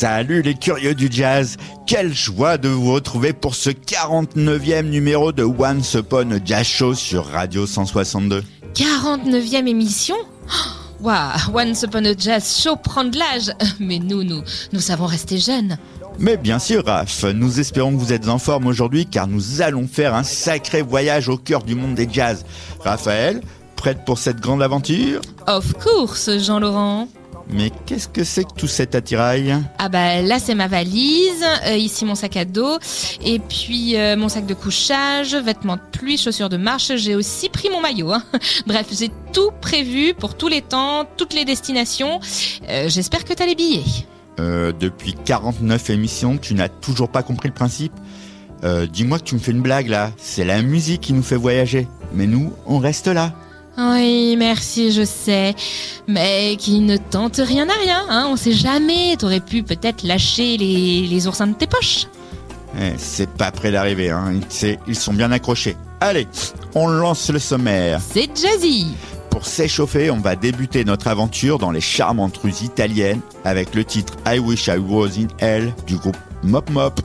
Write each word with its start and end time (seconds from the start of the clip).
Salut 0.00 0.42
les 0.42 0.54
curieux 0.54 0.94
du 0.94 1.08
jazz, 1.10 1.56
quelle 1.84 2.14
joie 2.14 2.56
de 2.56 2.68
vous 2.68 2.92
retrouver 2.92 3.32
pour 3.32 3.56
ce 3.56 3.70
49e 3.70 4.82
numéro 4.82 5.32
de 5.32 5.42
Once 5.42 5.94
Upon 5.94 6.30
a 6.30 6.38
Jazz 6.44 6.64
Show 6.68 6.94
sur 6.94 7.26
Radio 7.26 7.66
162. 7.66 8.44
49e 8.76 9.66
émission? 9.66 10.14
Waouh, 11.00 11.52
Once 11.52 11.82
Upon 11.82 12.04
a 12.04 12.16
Jazz 12.16 12.60
Show 12.62 12.76
prend 12.76 13.06
de 13.06 13.18
l'âge 13.18 13.52
Mais 13.80 13.98
nous, 13.98 14.22
nous, 14.22 14.40
nous 14.72 14.78
savons 14.78 15.06
rester 15.06 15.38
jeunes. 15.38 15.76
Mais 16.20 16.36
bien 16.36 16.60
sûr, 16.60 16.86
Raph, 16.86 17.24
nous 17.34 17.58
espérons 17.58 17.90
que 17.90 17.98
vous 17.98 18.12
êtes 18.12 18.28
en 18.28 18.38
forme 18.38 18.68
aujourd'hui 18.68 19.04
car 19.04 19.26
nous 19.26 19.62
allons 19.62 19.88
faire 19.88 20.14
un 20.14 20.22
sacré 20.22 20.80
voyage 20.80 21.28
au 21.28 21.38
cœur 21.38 21.64
du 21.64 21.74
monde 21.74 21.96
des 21.96 22.08
jazz. 22.08 22.44
Raphaël, 22.84 23.40
prête 23.74 24.04
pour 24.04 24.18
cette 24.18 24.38
grande 24.38 24.62
aventure? 24.62 25.22
Of 25.48 25.72
course, 25.72 26.30
Jean-Laurent. 26.38 27.08
Mais 27.50 27.70
qu'est-ce 27.86 28.08
que 28.08 28.24
c'est 28.24 28.44
que 28.44 28.52
tout 28.54 28.66
cet 28.66 28.94
attirail? 28.94 29.56
Ah 29.78 29.88
bah 29.88 30.20
là 30.20 30.38
c'est 30.38 30.54
ma 30.54 30.68
valise, 30.68 31.44
euh, 31.66 31.76
ici 31.76 32.04
mon 32.04 32.14
sac 32.14 32.36
à 32.36 32.44
dos, 32.44 32.78
et 33.24 33.38
puis 33.38 33.96
euh, 33.96 34.16
mon 34.16 34.28
sac 34.28 34.44
de 34.46 34.54
couchage, 34.54 35.34
vêtements 35.34 35.76
de 35.76 35.82
pluie, 35.92 36.18
chaussures 36.18 36.50
de 36.50 36.58
marche, 36.58 36.92
j'ai 36.96 37.14
aussi 37.14 37.48
pris 37.48 37.70
mon 37.70 37.80
maillot. 37.80 38.12
Hein. 38.12 38.22
Bref, 38.66 38.86
j'ai 38.92 39.10
tout 39.32 39.50
prévu 39.62 40.12
pour 40.14 40.36
tous 40.36 40.48
les 40.48 40.60
temps, 40.60 41.06
toutes 41.16 41.32
les 41.32 41.44
destinations. 41.44 42.20
Euh, 42.68 42.88
J'espère 42.88 43.24
que 43.24 43.32
t'as 43.32 43.46
les 43.46 43.54
billets. 43.54 43.84
Depuis 44.38 45.14
49 45.24 45.90
émissions, 45.90 46.38
tu 46.38 46.54
n'as 46.54 46.68
toujours 46.68 47.08
pas 47.08 47.24
compris 47.24 47.48
le 47.48 47.54
principe 47.54 47.92
Dis-moi 48.92 49.18
que 49.18 49.24
tu 49.24 49.34
me 49.34 49.40
fais 49.40 49.50
une 49.50 49.62
blague 49.62 49.88
là, 49.88 50.12
c'est 50.16 50.44
la 50.44 50.62
musique 50.62 51.00
qui 51.00 51.12
nous 51.12 51.24
fait 51.24 51.34
voyager. 51.34 51.88
Mais 52.14 52.28
nous, 52.28 52.52
on 52.64 52.78
reste 52.78 53.08
là. 53.08 53.34
Oui, 53.78 54.36
merci, 54.36 54.90
je 54.92 55.04
sais. 55.04 55.54
Mais 56.08 56.56
qui 56.58 56.80
ne 56.80 56.96
tente 56.96 57.36
rien 57.36 57.68
à 57.68 57.74
rien, 57.84 58.04
hein, 58.10 58.26
on 58.30 58.36
sait 58.36 58.52
jamais. 58.52 59.16
T'aurais 59.16 59.40
pu 59.40 59.62
peut-être 59.62 60.02
lâcher 60.02 60.56
les, 60.56 61.06
les 61.06 61.26
oursins 61.26 61.46
de 61.46 61.54
tes 61.54 61.66
poches. 61.66 62.06
Eh, 62.80 62.92
c'est 62.98 63.30
pas 63.30 63.50
près 63.50 63.70
d'arriver, 63.70 64.10
hein. 64.10 64.34
C'est- 64.48 64.78
ils 64.86 64.96
sont 64.96 65.14
bien 65.14 65.30
accrochés. 65.32 65.76
Allez, 66.00 66.26
on 66.74 66.86
lance 66.88 67.30
le 67.30 67.38
sommaire. 67.38 68.00
C'est 68.12 68.28
jazzy. 68.36 68.88
Pour 69.30 69.46
s'échauffer, 69.46 70.10
on 70.10 70.18
va 70.18 70.36
débuter 70.36 70.84
notre 70.84 71.06
aventure 71.08 71.58
dans 71.58 71.70
les 71.70 71.80
charmantes 71.80 72.36
rues 72.38 72.54
italiennes 72.62 73.20
avec 73.44 73.74
le 73.74 73.84
titre 73.84 74.14
I 74.26 74.38
Wish 74.38 74.66
I 74.68 74.78
Was 74.78 75.10
in 75.18 75.28
Hell 75.38 75.72
du 75.86 75.96
groupe 75.96 76.16
Mop 76.42 76.68
Mop. 76.70 77.00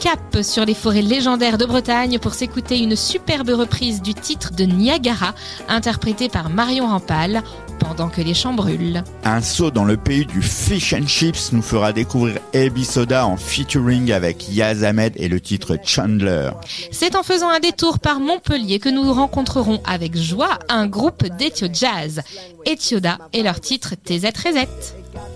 Cap 0.00 0.38
sur 0.42 0.64
les 0.64 0.72
forêts 0.72 1.02
légendaires 1.02 1.58
de 1.58 1.66
Bretagne 1.66 2.18
pour 2.18 2.32
s'écouter 2.32 2.78
une 2.78 2.96
superbe 2.96 3.50
reprise 3.50 4.00
du 4.00 4.14
titre 4.14 4.52
de 4.52 4.64
Niagara, 4.64 5.34
interprété 5.68 6.30
par 6.30 6.48
Marion 6.48 6.86
Rampal, 6.86 7.42
pendant 7.78 8.08
que 8.08 8.22
les 8.22 8.32
champs 8.32 8.54
brûlent. 8.54 9.04
Un 9.24 9.42
saut 9.42 9.70
dans 9.70 9.84
le 9.84 9.98
pays 9.98 10.24
du 10.24 10.40
fish 10.40 10.94
and 10.94 11.06
chips 11.06 11.52
nous 11.52 11.60
fera 11.60 11.92
découvrir 11.92 12.38
Ebi 12.54 12.86
Soda 12.86 13.26
en 13.26 13.36
featuring 13.36 14.10
avec 14.10 14.48
Yaz 14.48 14.84
Ahmed 14.84 15.12
et 15.16 15.28
le 15.28 15.38
titre 15.38 15.76
Chandler. 15.84 16.50
C'est 16.90 17.14
en 17.14 17.22
faisant 17.22 17.50
un 17.50 17.60
détour 17.60 17.98
par 17.98 18.20
Montpellier 18.20 18.78
que 18.78 18.88
nous 18.88 19.12
rencontrerons 19.12 19.82
avec 19.84 20.16
joie 20.16 20.58
un 20.70 20.86
groupe 20.86 21.26
d'Ethio 21.26 21.68
Jazz, 21.70 22.22
Ethioda 22.64 23.18
et 23.34 23.42
leur 23.42 23.60
titre 23.60 23.96
TZ 24.02 24.32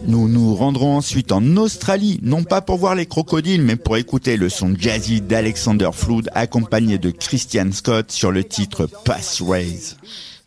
Nous 0.06 0.28
nous 0.28 0.54
rendrons 0.54 0.96
ensuite 0.96 1.32
en 1.32 1.56
Australie, 1.56 2.20
non 2.22 2.44
pas 2.44 2.60
pour 2.60 2.76
voir 2.76 2.94
les 2.94 3.06
crocodiles, 3.06 3.62
mais 3.62 3.76
pour 3.76 3.96
écouter 3.96 4.36
le 4.36 4.48
son 4.48 4.74
jazzy 4.76 5.20
d'Alexander 5.20 5.90
Flood 5.92 6.30
accompagné 6.34 6.98
de 6.98 7.10
Christian 7.10 7.70
Scott 7.72 8.12
sur 8.12 8.30
le 8.30 8.44
titre 8.44 8.86
Pass 9.04 9.42
Raise. 9.42 9.96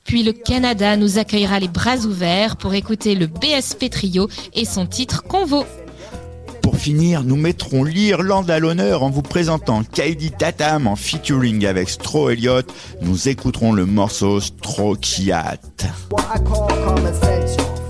Puis 0.04 0.24
le 0.24 0.32
Canada 0.32 0.96
nous 0.96 1.18
accueillera 1.18 1.60
les 1.60 1.68
bras 1.68 1.98
ouverts 1.98 2.56
pour 2.56 2.74
écouter 2.74 3.16
le 3.16 3.28
BSP 3.28 3.90
Trio 3.90 4.30
et 4.54 4.64
son 4.64 4.86
titre 4.86 5.24
Convo. 5.24 5.66
Pour 6.62 6.78
finir, 6.78 7.24
nous 7.24 7.38
mettrons 7.38 7.84
l'Irlande 7.84 8.52
à 8.52 8.60
l'honneur 8.60 9.04
en 9.04 9.10
vous 9.10 9.22
présentant 9.22 9.84
Kaidi 9.84 10.32
Tatam 10.32 10.88
en 10.88 10.96
featuring 10.96 11.66
avec 11.66 11.90
Stro 11.90 12.30
Elliott. 12.30 12.70
Nous 13.02 13.30
écouterons 13.30 13.74
le 13.74 13.86
morceau 13.86 14.40
Strokiat. 14.40 15.58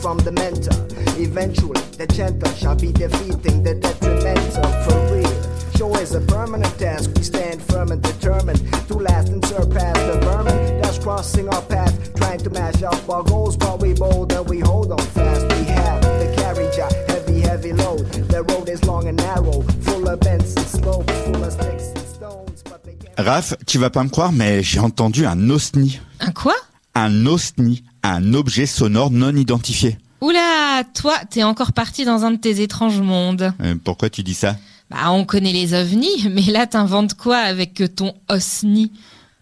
From 0.01 0.17
the 0.19 0.31
mentor. 0.31 0.77
Eventually, 1.19 1.81
the 1.97 2.07
gentle 2.07 2.51
shall 2.53 2.75
be 2.75 2.91
defeating 2.91 3.63
the 3.63 3.75
detrimental 3.75 4.63
for 4.83 5.13
real. 5.13 5.47
Show 5.77 5.93
is 5.95 6.13
a 6.13 6.21
permanent 6.21 6.77
task. 6.79 7.11
We 7.15 7.23
stand 7.23 7.61
firm 7.63 7.91
and 7.91 8.01
determined 8.01 8.61
to 8.87 8.93
last 8.95 9.29
and 9.29 9.43
surpass 9.45 9.97
the 9.97 10.19
vermin 10.23 10.81
that's 10.81 10.99
crossing 10.99 11.49
our 11.49 11.61
path, 11.63 11.93
trying 12.15 12.39
to 12.39 12.49
mash 12.51 12.81
up 12.83 13.09
our 13.09 13.23
goals. 13.23 13.57
But 13.57 13.81
we 13.81 13.93
bold 13.93 14.31
and 14.31 14.47
we 14.47 14.59
hold 14.59 14.91
on 14.91 14.99
fast. 14.99 15.43
We 15.49 15.65
have 15.65 16.01
the 16.01 16.33
carriage, 16.37 16.77
a 16.77 16.87
heavy, 17.11 17.41
heavy 17.41 17.73
load. 17.73 18.05
The 18.29 18.43
road 18.43 18.69
is 18.69 18.83
long 18.85 19.07
and 19.07 19.17
narrow, 19.17 19.61
full 19.81 20.07
of 20.07 20.19
bends 20.21 20.55
and 20.55 20.65
slopes, 20.65 21.13
full 21.23 21.43
of 21.43 21.51
sticks 21.53 21.89
and 21.89 22.07
stones. 22.07 22.63
But 22.63 22.83
they 22.83 22.93
can't 22.93 23.17
Raph, 23.17 23.55
tu 23.65 23.79
vas 23.79 23.89
pas 23.89 24.03
me 24.03 24.09
croire, 24.09 24.31
mais 24.31 24.61
j'ai 24.63 24.79
entendu 24.79 25.25
un 25.25 25.49
osni. 25.49 25.99
Un 26.19 26.31
quoi? 26.31 26.55
Un 26.99 27.27
osni, 27.27 27.83
un 28.01 28.33
objet 28.33 28.65
sonore 28.65 29.11
non 29.11 29.35
identifié. 29.35 29.99
Oula, 30.19 30.83
toi, 30.95 31.13
t'es 31.29 31.43
encore 31.43 31.71
parti 31.71 32.05
dans 32.05 32.25
un 32.25 32.31
de 32.31 32.37
tes 32.37 32.59
étranges 32.63 33.01
mondes. 33.01 33.53
Euh, 33.61 33.75
pourquoi 33.83 34.09
tu 34.09 34.23
dis 34.23 34.33
ça? 34.33 34.55
Bah, 34.89 35.11
on 35.11 35.23
connaît 35.23 35.53
les 35.53 35.75
ovnis, 35.75 36.27
mais 36.31 36.41
là, 36.41 36.65
t'inventes 36.65 37.13
quoi 37.13 37.37
avec 37.37 37.83
ton 37.95 38.15
osni? 38.29 38.91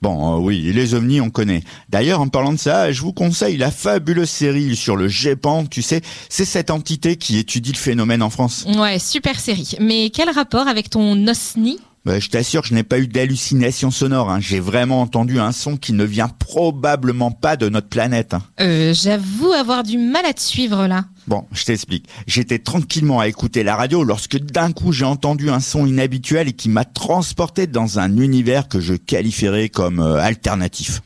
Bon, 0.01 0.35
euh, 0.35 0.39
oui, 0.41 0.69
les 0.73 0.95
ovnis, 0.95 1.21
on 1.21 1.29
connaît. 1.29 1.63
D'ailleurs, 1.87 2.19
en 2.19 2.27
parlant 2.27 2.51
de 2.51 2.59
ça, 2.59 2.91
je 2.91 3.01
vous 3.01 3.13
conseille 3.13 3.55
la 3.55 3.71
fabuleuse 3.71 4.29
série 4.29 4.75
sur 4.75 4.97
le 4.97 5.07
GEPAN. 5.07 5.65
Tu 5.65 5.81
sais, 5.81 6.01
c'est 6.27 6.43
cette 6.43 6.71
entité 6.71 7.15
qui 7.15 7.37
étudie 7.37 7.71
le 7.71 7.77
phénomène 7.77 8.21
en 8.21 8.29
France. 8.29 8.65
Ouais, 8.75 8.99
super 8.99 9.39
série. 9.39 9.77
Mais 9.79 10.09
quel 10.09 10.29
rapport 10.29 10.67
avec 10.67 10.89
ton 10.89 11.25
osni? 11.25 11.79
Bah, 12.05 12.19
je 12.19 12.29
t'assure 12.29 12.63
je 12.63 12.73
n'ai 12.75 12.83
pas 12.83 12.99
eu 12.99 13.07
d'hallucination 13.07 13.89
sonore. 13.89 14.29
hein. 14.29 14.39
J'ai 14.39 14.59
vraiment 14.59 15.01
entendu 15.01 15.39
un 15.39 15.51
son 15.51 15.75
qui 15.75 15.91
ne 15.93 16.03
vient 16.03 16.27
probablement 16.29 17.31
pas 17.31 17.57
de 17.57 17.67
notre 17.67 17.87
planète. 17.89 18.33
hein. 18.35 18.43
Euh, 18.61 18.93
j'avoue 18.93 19.51
avoir 19.51 19.83
du 19.83 19.97
mal 19.97 20.23
à 20.25 20.33
te 20.33 20.41
suivre 20.41 20.85
là. 20.87 21.05
Bon, 21.27 21.45
je 21.51 21.63
t'explique. 21.65 22.07
J'étais 22.27 22.59
tranquillement 22.59 23.19
à 23.19 23.27
écouter 23.27 23.63
la 23.63 23.75
radio 23.75 24.03
lorsque 24.03 24.37
d'un 24.37 24.71
coup 24.71 24.91
j'ai 24.91 25.05
entendu 25.05 25.49
un 25.49 25.59
son 25.59 25.87
inhabituel 25.87 26.47
et 26.49 26.53
qui 26.53 26.69
m'a 26.69 26.85
transporté 26.85 27.65
dans 27.65 27.97
un 27.97 28.17
univers 28.17 28.67
que 28.67 28.79
je 28.79 28.93
qualifierais 28.93 29.69
comme 29.69 29.99
euh, 29.99 30.17
alternatif. 30.21 31.01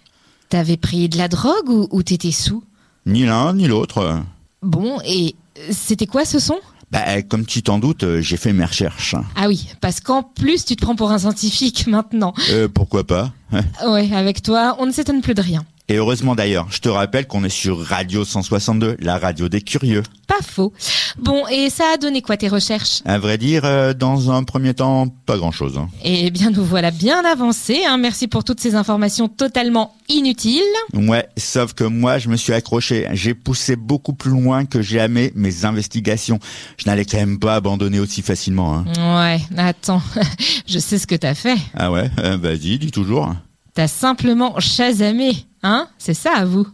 T'avais 0.49 0.77
pris 0.77 1.07
de 1.07 1.17
la 1.17 1.29
drogue 1.29 1.69
ou, 1.69 1.87
ou 1.91 2.03
t'étais 2.03 2.31
sous? 2.31 2.63
Ni 3.05 3.25
l'un 3.25 3.53
ni 3.53 3.67
l'autre. 3.67 4.19
Bon, 4.61 4.99
et 5.05 5.35
euh, 5.59 5.61
c'était 5.71 6.07
quoi 6.07 6.25
ce 6.25 6.39
son? 6.39 6.57
Bah, 6.91 7.21
comme 7.21 7.45
tu 7.45 7.61
t'en 7.61 7.77
doutes, 7.77 8.03
euh, 8.03 8.21
j'ai 8.21 8.37
fait 8.37 8.51
mes 8.51 8.65
recherches. 8.65 9.15
Ah 9.35 9.47
oui, 9.47 9.69
parce 9.79 9.99
qu'en 9.99 10.23
plus 10.23 10.65
tu 10.65 10.75
te 10.75 10.81
prends 10.81 10.95
pour 10.95 11.11
un 11.11 11.19
scientifique 11.19 11.85
maintenant. 11.87 12.33
Euh, 12.49 12.67
pourquoi 12.67 13.05
pas 13.05 13.31
Ouais, 13.87 14.11
avec 14.13 14.41
toi, 14.41 14.75
on 14.79 14.85
ne 14.85 14.91
s'étonne 14.91 15.21
plus 15.21 15.33
de 15.33 15.41
rien. 15.41 15.65
Et 15.91 15.95
heureusement 15.95 16.35
d'ailleurs, 16.35 16.67
je 16.69 16.79
te 16.79 16.89
rappelle 16.89 17.25
qu'on 17.25 17.43
est 17.43 17.49
sur 17.49 17.79
Radio 17.83 18.23
162, 18.23 18.97
la 18.99 19.17
radio 19.17 19.49
des 19.49 19.61
curieux. 19.61 20.03
Pas 20.27 20.35
faux. 20.47 20.71
Bon, 21.17 21.47
et 21.47 21.71
ça 21.71 21.83
a 21.95 21.97
donné 21.97 22.21
quoi 22.21 22.37
tes 22.37 22.47
recherches? 22.47 23.01
À 23.05 23.17
vrai 23.17 23.39
dire, 23.39 23.65
euh, 23.65 23.93
dans 23.95 24.29
un 24.29 24.43
premier 24.43 24.75
temps, 24.75 25.07
pas 25.25 25.37
grand-chose. 25.37 25.79
hein. 25.79 25.89
Eh 26.03 26.29
bien, 26.29 26.51
nous 26.51 26.63
voilà 26.63 26.91
bien 26.91 27.23
avancés. 27.25 27.79
Hein. 27.87 27.97
Merci 27.97 28.27
pour 28.27 28.43
toutes 28.43 28.59
ces 28.59 28.75
informations 28.75 29.27
totalement 29.27 29.95
inutiles. 30.07 30.61
Ouais, 30.93 31.27
sauf 31.37 31.73
que 31.73 31.83
moi, 31.83 32.19
je 32.19 32.29
me 32.29 32.35
suis 32.37 32.53
accroché. 32.53 33.07
J'ai 33.13 33.33
poussé 33.33 33.75
beaucoup 33.75 34.13
plus 34.13 34.29
loin 34.31 34.65
que 34.65 34.83
jamais 34.83 35.31
mes 35.33 35.65
investigations. 35.65 36.37
Je 36.77 36.85
n'allais 36.85 37.05
quand 37.05 37.17
même 37.17 37.39
pas 37.39 37.55
abandonner 37.55 37.99
aussi 37.99 38.21
facilement. 38.21 38.75
hein. 38.75 39.27
Ouais, 39.27 39.39
attends, 39.57 40.03
je 40.67 40.77
sais 40.77 40.99
ce 40.99 41.07
que 41.07 41.15
t'as 41.15 41.33
fait. 41.33 41.57
Ah 41.75 41.91
ouais, 41.91 42.11
euh, 42.19 42.37
vas-y, 42.37 42.77
dis 42.77 42.91
toujours. 42.91 43.33
T'as 43.79 43.87
simplement 43.87 44.59
chasamé, 44.59 45.45
hein? 45.63 45.87
C'est 45.97 46.13
ça 46.13 46.31
à 46.35 46.43
vous 46.43 46.67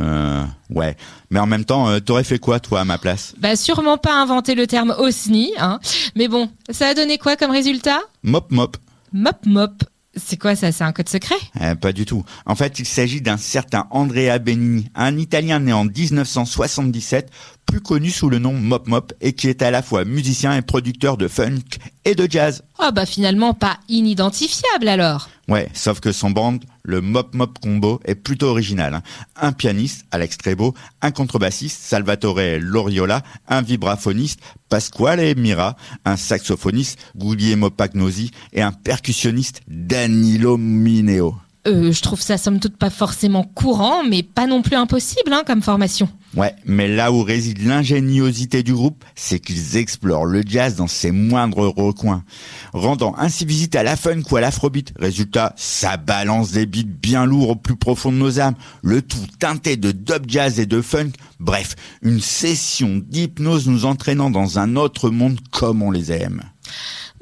Euh, 0.00 0.44
ouais, 0.70 0.96
mais 1.28 1.40
en 1.40 1.46
même 1.46 1.64
temps, 1.64 1.88
euh, 1.88 1.98
t'aurais 1.98 2.22
fait 2.22 2.38
quoi 2.38 2.60
toi 2.60 2.82
à 2.82 2.84
ma 2.84 2.98
place? 2.98 3.34
Bah 3.38 3.56
sûrement 3.56 3.98
pas 3.98 4.14
inventé 4.14 4.54
le 4.54 4.68
terme 4.68 4.94
OSNI, 4.96 5.54
hein. 5.58 5.80
Mais 6.14 6.28
bon, 6.28 6.48
ça 6.70 6.86
a 6.86 6.94
donné 6.94 7.18
quoi 7.18 7.34
comme 7.34 7.50
résultat? 7.50 7.98
Mop 8.22 8.52
mop. 8.52 8.76
Mop 9.12 9.44
mop. 9.44 9.82
C'est 10.14 10.38
quoi 10.38 10.54
ça? 10.54 10.72
C'est 10.72 10.84
un 10.84 10.92
code 10.92 11.08
secret? 11.08 11.36
Euh, 11.60 11.74
pas 11.74 11.92
du 11.92 12.04
tout. 12.04 12.22
En 12.44 12.54
fait, 12.54 12.78
il 12.78 12.84
s'agit 12.86 13.22
d'un 13.22 13.38
certain 13.38 13.86
Andrea 13.90 14.38
Benigni, 14.38 14.88
un 14.94 15.16
Italien 15.16 15.58
né 15.60 15.72
en 15.72 15.84
1977, 15.86 17.30
plus 17.64 17.80
connu 17.80 18.10
sous 18.10 18.28
le 18.28 18.38
nom 18.38 18.52
Mop 18.52 18.88
Mop 18.88 19.14
et 19.22 19.32
qui 19.32 19.48
est 19.48 19.62
à 19.62 19.70
la 19.70 19.80
fois 19.82 20.04
musicien 20.04 20.54
et 20.54 20.60
producteur 20.60 21.16
de 21.16 21.28
funk 21.28 21.60
et 22.04 22.14
de 22.14 22.26
jazz. 22.30 22.62
Oh 22.78 22.90
bah 22.92 23.06
finalement 23.06 23.54
pas 23.54 23.78
inidentifiable 23.88 24.88
alors. 24.88 25.30
Ouais, 25.48 25.68
sauf 25.72 26.00
que 26.00 26.12
son 26.12 26.30
band, 26.30 26.58
le 26.82 27.00
Mop 27.00 27.34
Mop 27.34 27.58
Combo, 27.60 28.00
est 28.04 28.14
plutôt 28.14 28.48
original. 28.48 28.94
hein. 28.94 29.02
Un 29.36 29.52
pianiste, 29.52 30.04
Alex 30.10 30.38
Trebo, 30.38 30.74
un 31.00 31.10
contrebassiste, 31.10 31.80
Salvatore 31.80 32.58
Loriola, 32.58 33.22
un 33.48 33.62
vibraphoniste, 33.62 34.40
Pasquale 34.68 35.34
Mira, 35.36 35.76
un 36.04 36.16
saxophoniste, 36.16 36.98
Guglielmo 37.16 37.70
Pagnosi 37.70 38.30
et 38.52 38.62
un 38.62 38.72
percussionniste, 38.72 39.60
Danilo 39.68 40.56
Mineo. 40.56 41.36
Euh, 41.68 41.92
je 41.92 42.02
trouve 42.02 42.20
ça 42.20 42.38
somme 42.38 42.58
toute 42.58 42.76
pas 42.76 42.90
forcément 42.90 43.44
courant, 43.44 44.02
mais 44.02 44.24
pas 44.24 44.48
non 44.48 44.62
plus 44.62 44.74
impossible 44.74 45.32
hein, 45.32 45.42
comme 45.46 45.62
formation. 45.62 46.08
Ouais, 46.34 46.54
mais 46.64 46.88
là 46.88 47.12
où 47.12 47.22
réside 47.22 47.64
l'ingéniosité 47.64 48.62
du 48.62 48.72
groupe, 48.72 49.04
c'est 49.14 49.38
qu'ils 49.38 49.76
explorent 49.76 50.24
le 50.24 50.42
jazz 50.44 50.76
dans 50.76 50.88
ses 50.88 51.12
moindres 51.12 51.68
recoins, 51.76 52.24
rendant 52.72 53.14
ainsi 53.18 53.44
visite 53.44 53.76
à 53.76 53.82
la 53.82 53.96
funk 53.96 54.22
ou 54.30 54.36
à 54.36 54.40
l'afrobeat. 54.40 54.92
Résultat, 54.98 55.52
ça 55.56 55.98
balance 55.98 56.52
des 56.52 56.66
beats 56.66 56.82
bien 56.84 57.26
lourds 57.26 57.50
au 57.50 57.56
plus 57.56 57.76
profond 57.76 58.10
de 58.10 58.16
nos 58.16 58.40
âmes, 58.40 58.54
le 58.82 59.02
tout 59.02 59.18
teinté 59.38 59.76
de 59.76 59.92
dub 59.92 60.24
jazz 60.26 60.58
et 60.58 60.66
de 60.66 60.80
funk. 60.80 61.10
Bref, 61.38 61.76
une 62.00 62.20
session 62.20 63.02
d'hypnose 63.06 63.68
nous 63.68 63.84
entraînant 63.84 64.30
dans 64.30 64.58
un 64.58 64.74
autre 64.74 65.10
monde 65.10 65.38
comme 65.50 65.82
on 65.82 65.90
les 65.90 66.10
aime. 66.12 66.42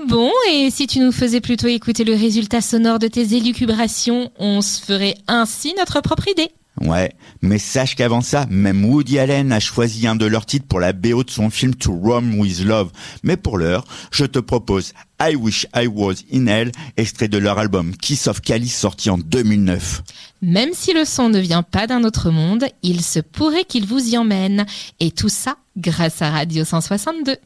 Bon, 0.09 0.31
et 0.51 0.71
si 0.71 0.87
tu 0.87 0.99
nous 0.99 1.13
faisais 1.13 1.41
plutôt 1.41 1.67
écouter 1.67 2.05
le 2.05 2.15
résultat 2.15 2.61
sonore 2.61 2.99
de 2.99 3.07
tes 3.07 3.35
élucubrations, 3.35 4.31
on 4.39 4.63
se 4.63 4.81
ferait 4.81 5.17
ainsi 5.29 5.75
notre 5.77 6.01
propre 6.01 6.29
idée. 6.29 6.51
Ouais, 6.81 7.13
mais 7.43 7.59
sache 7.59 7.95
qu'avant 7.95 8.23
ça, 8.23 8.47
même 8.49 8.87
Woody 8.87 9.19
Allen 9.19 9.53
a 9.53 9.61
choisi 9.61 10.07
un 10.07 10.17
de 10.17 10.25
leurs 10.25 10.47
titres 10.47 10.67
pour 10.67 10.81
la 10.81 10.95
BO 10.95 11.25
de 11.25 11.31
son 11.31 11.51
film 11.51 11.75
To 11.75 11.93
Rome 11.93 12.39
with 12.39 12.65
Love. 12.65 12.91
Mais 13.23 13.37
pour 13.37 13.59
l'heure, 13.59 13.85
je 14.11 14.25
te 14.25 14.39
propose 14.39 14.95
I 15.21 15.35
Wish 15.35 15.67
I 15.77 15.87
Was 15.87 16.23
in 16.33 16.47
Hell, 16.47 16.73
extrait 16.97 17.29
de 17.29 17.37
leur 17.37 17.59
album 17.59 17.95
Kiss 17.95 18.29
of 18.29 18.41
Calice 18.41 18.79
sorti 18.79 19.11
en 19.11 19.19
2009. 19.19 20.03
Même 20.41 20.71
si 20.73 20.95
le 20.95 21.05
son 21.05 21.29
ne 21.29 21.39
vient 21.39 21.63
pas 21.63 21.87
d'un 21.87 22.05
autre 22.05 22.31
monde, 22.31 22.65
il 22.83 23.03
se 23.03 23.21
pourrait 23.21 23.65
qu'il 23.65 23.85
vous 23.85 24.15
y 24.15 24.17
emmène. 24.17 24.65
Et 25.01 25.11
tout 25.11 25.29
ça 25.29 25.57
grâce 25.77 26.23
à 26.23 26.31
Radio 26.31 26.65
162. 26.65 27.37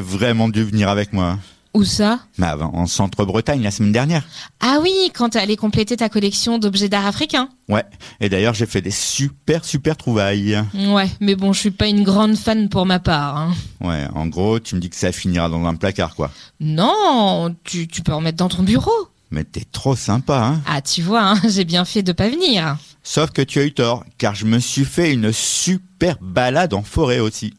Vraiment 0.00 0.48
dû 0.48 0.62
venir 0.64 0.88
avec 0.88 1.12
moi. 1.12 1.38
Où 1.74 1.84
ça? 1.84 2.20
Mais 2.38 2.46
avant, 2.46 2.70
en 2.74 2.86
centre-Bretagne 2.86 3.62
la 3.62 3.70
semaine 3.70 3.92
dernière. 3.92 4.22
Ah 4.60 4.78
oui, 4.82 4.92
quand 5.12 5.28
t'es 5.30 5.38
allé 5.38 5.56
compléter 5.56 5.94
ta 5.98 6.08
collection 6.08 6.58
d'objets 6.58 6.88
d'art 6.88 7.04
africains. 7.06 7.50
Ouais. 7.68 7.84
Et 8.18 8.30
d'ailleurs, 8.30 8.54
j'ai 8.54 8.64
fait 8.64 8.80
des 8.80 8.90
super, 8.90 9.62
super 9.62 9.94
trouvailles. 9.94 10.58
Ouais, 10.74 11.10
mais 11.20 11.34
bon, 11.34 11.52
je 11.52 11.60
suis 11.60 11.70
pas 11.70 11.86
une 11.88 12.02
grande 12.02 12.34
fan 12.36 12.70
pour 12.70 12.86
ma 12.86 12.98
part. 12.98 13.36
hein. 13.36 13.52
Ouais, 13.82 14.06
en 14.14 14.26
gros, 14.26 14.58
tu 14.58 14.74
me 14.74 14.80
dis 14.80 14.88
que 14.88 14.96
ça 14.96 15.12
finira 15.12 15.50
dans 15.50 15.62
un 15.66 15.74
placard, 15.74 16.14
quoi. 16.14 16.30
Non, 16.60 17.54
tu, 17.64 17.86
tu 17.88 18.02
peux 18.02 18.12
en 18.12 18.20
mettre 18.22 18.38
dans 18.38 18.48
ton 18.48 18.62
bureau. 18.62 18.90
Mais 19.30 19.44
t'es 19.44 19.64
trop 19.70 19.96
sympa, 19.96 20.38
hein. 20.38 20.62
Ah, 20.66 20.80
tu 20.80 21.02
vois, 21.02 21.22
hein, 21.32 21.40
j'ai 21.48 21.64
bien 21.64 21.84
fait 21.84 22.02
de 22.02 22.12
pas 22.12 22.28
venir. 22.30 22.78
Sauf 23.02 23.30
que 23.32 23.42
tu 23.42 23.58
as 23.58 23.64
eu 23.64 23.72
tort, 23.72 24.04
car 24.18 24.34
je 24.34 24.46
me 24.46 24.58
suis 24.60 24.84
fait 24.84 25.12
une 25.12 25.30
super 25.32 26.16
balade 26.22 26.74
en 26.74 26.82
forêt 26.82 27.18
aussi. 27.18 27.52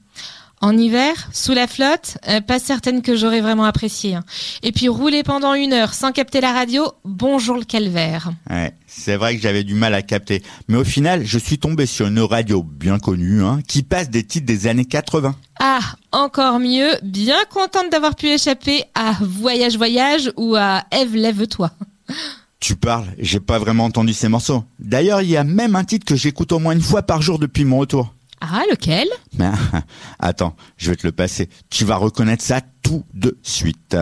En 0.59 0.75
hiver, 0.75 1.29
sous 1.33 1.53
la 1.53 1.67
flotte, 1.67 2.17
euh, 2.27 2.41
pas 2.41 2.57
certaine 2.57 3.03
que 3.03 3.15
j'aurais 3.15 3.41
vraiment 3.41 3.65
apprécié. 3.65 4.15
hein. 4.15 4.23
Et 4.63 4.71
puis 4.71 4.87
rouler 4.87 5.21
pendant 5.21 5.53
une 5.53 5.71
heure 5.71 5.93
sans 5.93 6.11
capter 6.11 6.41
la 6.41 6.51
radio, 6.51 6.91
bonjour 7.05 7.57
le 7.57 7.63
calvaire. 7.63 8.31
Ouais, 8.49 8.73
c'est 8.87 9.17
vrai 9.17 9.35
que 9.35 9.41
j'avais 9.41 9.63
du 9.63 9.75
mal 9.75 9.93
à 9.93 10.01
capter. 10.01 10.41
Mais 10.67 10.77
au 10.77 10.83
final, 10.83 11.23
je 11.25 11.37
suis 11.37 11.59
tombé 11.59 11.85
sur 11.85 12.07
une 12.07 12.19
radio 12.21 12.63
bien 12.63 12.97
connue, 12.97 13.43
hein, 13.43 13.59
qui 13.67 13.83
passe 13.83 14.09
des 14.09 14.23
titres 14.23 14.47
des 14.47 14.65
années 14.65 14.85
80. 14.85 15.35
Ah, 15.59 15.79
encore 16.11 16.57
mieux, 16.59 16.89
bien 17.03 17.37
contente 17.51 17.91
d'avoir 17.91 18.15
pu 18.15 18.25
échapper 18.27 18.83
à 18.95 19.15
Voyage 19.21 19.77
Voyage 19.77 20.31
ou 20.37 20.55
à 20.55 20.85
Ève 20.91 21.15
lève-toi. 21.15 21.69
Tu 22.59 22.75
parles, 22.75 23.05
j'ai 23.19 23.39
pas 23.39 23.59
vraiment 23.59 23.85
entendu 23.85 24.13
ces 24.13 24.29
morceaux. 24.29 24.63
D'ailleurs, 24.79 25.21
il 25.21 25.29
y 25.29 25.37
a 25.37 25.43
même 25.43 25.75
un 25.75 25.83
titre 25.83 26.07
que 26.07 26.15
j'écoute 26.15 26.51
au 26.51 26.57
moins 26.57 26.73
une 26.73 26.81
fois 26.81 27.03
par 27.03 27.21
jour 27.21 27.37
depuis 27.37 27.63
mon 27.65 27.77
retour. 27.77 28.15
Ah, 28.41 28.63
lequel? 28.69 29.07
Mais 29.37 29.51
attends, 30.19 30.55
je 30.77 30.91
vais 30.91 30.95
te 30.95 31.05
le 31.07 31.11
passer. 31.11 31.49
Tu 31.69 31.85
vas 31.85 31.97
reconnaître 31.97 32.43
ça 32.43 32.61
tout 32.81 33.03
de 33.13 33.37
suite. 33.41 33.97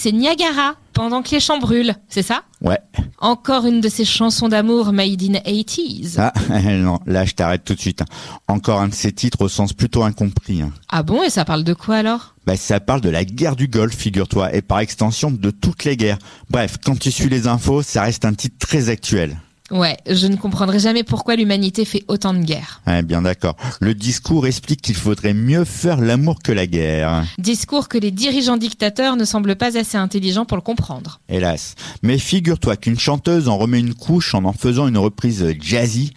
C'est 0.00 0.12
Niagara, 0.12 0.76
pendant 0.94 1.22
que 1.22 1.30
les 1.30 1.40
champs 1.40 1.58
brûlent, 1.58 1.94
c'est 2.08 2.22
ça? 2.22 2.42
Ouais. 2.62 2.78
Encore 3.18 3.66
une 3.66 3.80
de 3.82 3.88
ces 3.88 4.04
chansons 4.06 4.48
d'amour 4.48 4.92
made 4.92 5.22
in 5.22 5.34
80s. 5.34 6.14
Ah, 6.18 6.32
non, 6.72 6.98
là 7.06 7.24
je 7.26 7.32
t'arrête 7.34 7.64
tout 7.64 7.74
de 7.74 7.80
suite. 7.80 8.00
hein. 8.02 8.06
Encore 8.48 8.80
un 8.80 8.88
de 8.88 8.94
ces 8.94 9.12
titres 9.12 9.42
au 9.42 9.48
sens 9.48 9.72
plutôt 9.74 10.02
incompris. 10.02 10.62
hein. 10.62 10.72
Ah 10.88 11.02
bon, 11.02 11.22
et 11.22 11.28
ça 11.30 11.44
parle 11.44 11.64
de 11.64 11.74
quoi 11.74 11.96
alors? 11.96 12.34
Bah, 12.46 12.56
ça 12.56 12.80
parle 12.80 13.02
de 13.02 13.10
la 13.10 13.24
guerre 13.24 13.56
du 13.56 13.68
Golfe, 13.68 13.94
figure-toi, 13.96 14.54
et 14.54 14.62
par 14.62 14.80
extension 14.80 15.30
de 15.30 15.50
toutes 15.50 15.84
les 15.84 15.96
guerres. 15.96 16.18
Bref, 16.48 16.76
quand 16.82 16.98
tu 16.98 17.10
suis 17.10 17.28
les 17.28 17.46
infos, 17.46 17.82
ça 17.82 18.02
reste 18.02 18.24
un 18.24 18.32
titre 18.34 18.56
très 18.58 18.88
actuel. 18.88 19.38
Ouais, 19.70 19.96
je 20.08 20.26
ne 20.26 20.36
comprendrai 20.36 20.78
jamais 20.80 21.04
pourquoi 21.04 21.36
l'humanité 21.36 21.84
fait 21.84 22.04
autant 22.08 22.34
de 22.34 22.40
guerres. 22.40 22.80
Ouais, 22.86 23.02
bien 23.02 23.22
d'accord. 23.22 23.56
Le 23.80 23.94
discours 23.94 24.46
explique 24.46 24.82
qu'il 24.82 24.96
faudrait 24.96 25.34
mieux 25.34 25.64
faire 25.64 26.00
l'amour 26.00 26.40
que 26.42 26.52
la 26.52 26.66
guerre. 26.66 27.24
Discours 27.38 27.88
que 27.88 27.98
les 27.98 28.10
dirigeants 28.10 28.56
dictateurs 28.56 29.16
ne 29.16 29.24
semblent 29.24 29.56
pas 29.56 29.78
assez 29.78 29.96
intelligents 29.96 30.44
pour 30.44 30.56
le 30.56 30.62
comprendre. 30.62 31.20
Hélas. 31.28 31.74
Mais 32.02 32.18
figure-toi 32.18 32.76
qu'une 32.76 32.98
chanteuse 32.98 33.48
en 33.48 33.58
remet 33.58 33.80
une 33.80 33.94
couche 33.94 34.34
en 34.34 34.44
en 34.44 34.52
faisant 34.52 34.88
une 34.88 34.98
reprise 34.98 35.54
jazzy 35.60 36.12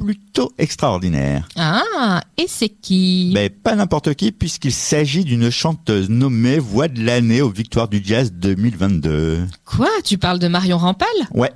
plutôt 0.00 0.52
extraordinaire. 0.58 1.48
Ah, 1.56 2.22
et 2.36 2.46
c'est 2.48 2.68
qui? 2.68 3.30
Mais 3.34 3.50
pas 3.50 3.74
n'importe 3.74 4.14
qui 4.14 4.32
puisqu'il 4.32 4.72
s'agit 4.72 5.24
d'une 5.24 5.50
chanteuse 5.50 6.08
nommée 6.08 6.58
Voix 6.58 6.88
de 6.88 7.04
l'année 7.04 7.42
aux 7.42 7.50
Victoires 7.50 7.88
du 7.88 8.00
Jazz 8.04 8.32
2022. 8.32 9.46
Quoi? 9.64 9.88
Tu 10.04 10.18
parles 10.18 10.38
de 10.38 10.48
Marion 10.48 10.78
Rampal? 10.78 11.08
Ouais. 11.34 11.52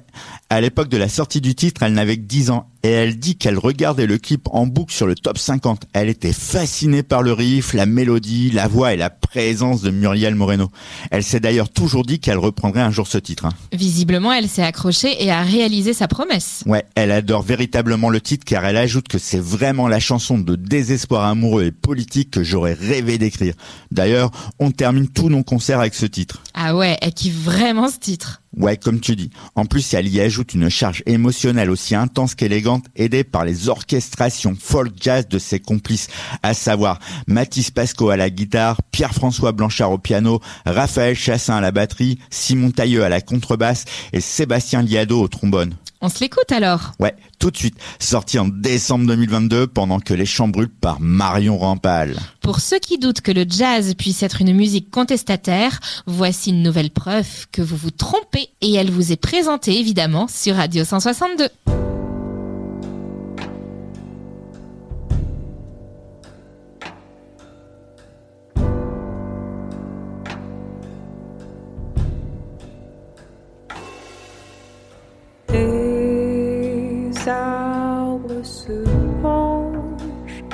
À 0.51 0.61
l'époque 0.61 0.89
de 0.89 0.97
la 0.97 1.09
sortie 1.09 1.41
du 1.41 1.55
titre, 1.55 1.83
elle 1.83 1.95
n'avait 1.95 2.17
que 2.17 2.23
10 2.23 2.51
ans 2.51 2.69
et 2.83 2.91
elle 2.91 3.19
dit 3.19 3.37
qu'elle 3.37 3.59
regardait 3.59 4.07
le 4.07 4.19
clip 4.19 4.49
en 4.51 4.67
boucle 4.67 4.93
sur 4.95 5.07
le 5.07 5.15
top 5.15 5.39
50. 5.39 5.83
Elle 5.93 6.09
était 6.09 6.33
fascinée 6.33 7.03
par 7.03 7.23
le 7.23 7.33
riff, 7.33 7.75
la 7.75 7.87
mélodie, 7.87 8.51
la 8.51 8.69
voix 8.69 8.93
et 8.93 8.97
la 8.97 9.11
présence 9.11 9.83
de 9.83 9.91
Muriel 9.91 10.35
Moreno. 10.35 10.71
Elle 11.11 11.23
s'est 11.23 11.41
d'ailleurs 11.41 11.69
toujours 11.69 12.05
dit 12.05 12.19
qu'elle 12.19 12.39
reprendrait 12.39 12.81
un 12.83 12.91
jour 12.91 13.07
ce 13.07 13.19
titre. 13.19 13.47
hein. 13.47 13.53
Visiblement, 13.73 14.33
elle 14.33 14.49
s'est 14.49 14.63
accrochée 14.63 15.23
et 15.25 15.31
a 15.31 15.43
réalisé 15.43 15.93
sa 15.95 16.09
promesse. 16.09 16.63
Ouais, 16.67 16.85
elle 16.95 17.11
adore 17.13 17.43
véritablement 17.43 18.11
le 18.11 18.21
titre 18.21 18.45
car 18.45 18.65
elle 18.65 18.77
ajoute 18.77 19.09
que 19.09 19.19
c'est 19.19 19.41
vraiment 19.41 19.89
la 19.89 20.01
chanson 20.01 20.39
de 20.39 20.57
désespoir 20.57 21.25
amoureux 21.25 21.65
et 21.65 21.73
politique 21.73 22.31
que 22.31 22.43
j'aurais 22.43 22.75
rêvé 22.75 23.19
d'écrire. 23.19 23.55
D'ailleurs, 23.91 24.31
on 24.59 24.71
termine 24.71 25.09
tous 25.09 25.29
nos 25.29 25.43
concerts 25.43 25.81
avec 25.81 25.95
ce 25.95 26.07
titre. 26.07 26.43
Ah 26.55 26.77
ouais, 26.77 26.99
elle 27.01 27.15
kiffe 27.15 27.35
vraiment 27.35 27.89
ce 27.89 27.99
titre. 27.99 28.43
Ouais, 28.57 28.77
comme 28.77 29.01
tu 29.01 29.17
dis. 29.17 29.31
En 29.55 29.65
plus, 29.65 29.95
elle 29.95 30.09
y 30.09 30.21
ajoute 30.21 30.53
une 30.53 30.69
charge 30.69 31.03
émotionnelle 31.07 31.71
aussi 31.71 31.95
intense 31.95 32.35
qu'élégante, 32.35 32.85
aidée 32.97 33.25
par 33.25 33.45
les 33.47 33.71
orchestrations 33.71 34.55
folk 34.61 34.93
jazz 35.01 35.27
de 35.27 35.39
ses 35.39 35.61
complices, 35.61 36.09
à 36.43 36.53
savoir 36.53 36.99
Mathis 37.27 37.71
Pasco 37.71 38.11
à 38.11 38.17
la 38.17 38.29
guitare, 38.29 38.83
Pierre-François 38.91 39.53
Blanchard 39.53 39.93
au 39.93 39.99
piano, 39.99 40.41
Raphaël 40.67 41.17
Chassin 41.17 41.57
à 41.57 41.61
la 41.63 41.73
batterie, 41.73 42.19
Simon 42.29 42.71
Tailleux 42.71 43.05
à 43.05 43.09
la 43.09 43.23
contrebasse 43.23 43.87
et 44.13 44.21
Sébastien 44.21 44.83
Liado 44.83 45.21
au 45.21 45.29
trombone. 45.29 45.75
On 46.03 46.09
se 46.09 46.21
l'écoute 46.21 46.51
alors 46.51 46.93
Ouais, 46.99 47.15
tout 47.43 47.51
de 47.51 47.57
suite, 47.57 47.75
sorti 47.99 48.39
en 48.39 48.47
décembre 48.47 49.05
2022 49.09 49.67
pendant 49.67 49.99
que 49.99 50.15
les 50.15 50.27
champs 50.27 50.47
brûlent 50.47 50.69
par 50.69 51.01
Marion 51.01 51.59
Rampal. 51.59 52.15
Pour 52.41 52.61
ceux 52.61 52.79
qui 52.79 52.99
doutent 52.99 53.21
que 53.21 53.33
le 53.33 53.45
jazz 53.49 53.97
puisse 53.97 54.23
être 54.23 54.43
une 54.43 54.55
musique 54.55 54.93
contestataire, 54.93 55.81
voici 56.07 56.51
une 56.51 56.63
nouvelle 56.63 56.91
preuve 56.91 57.49
que 57.51 57.61
vous 57.61 57.77
vous 57.77 57.91
trompez 57.91 58.51
et 58.61 58.75
elle 58.75 58.93
vous 58.93 59.11
est 59.11 59.17
présentée 59.17 59.77
évidemment 59.77 60.29
sur 60.29 60.55
Radio 60.55 60.85
162. 60.85 61.49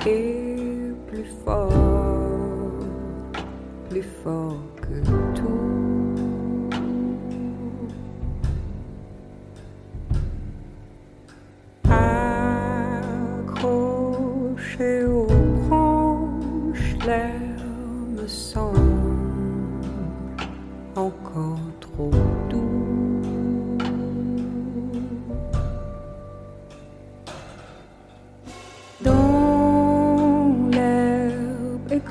que 0.01 0.38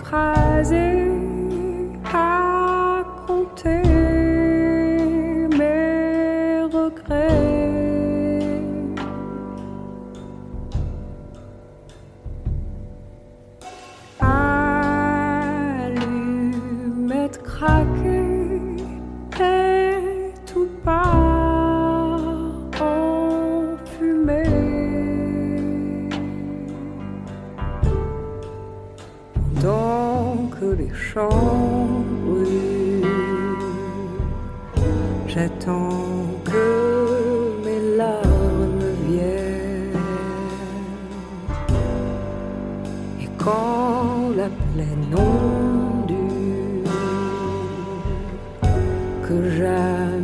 phrases 0.10 0.97
J'attends 35.28 36.42
que 36.46 37.64
mes 37.66 37.96
larmes 37.96 38.92
viennent. 39.08 39.98
Et 43.22 43.30
quand 43.38 44.32
la 44.36 44.50
plaine 44.50 45.14
ondule, 45.16 46.84
que 49.28 49.50
j'attends 49.58 50.17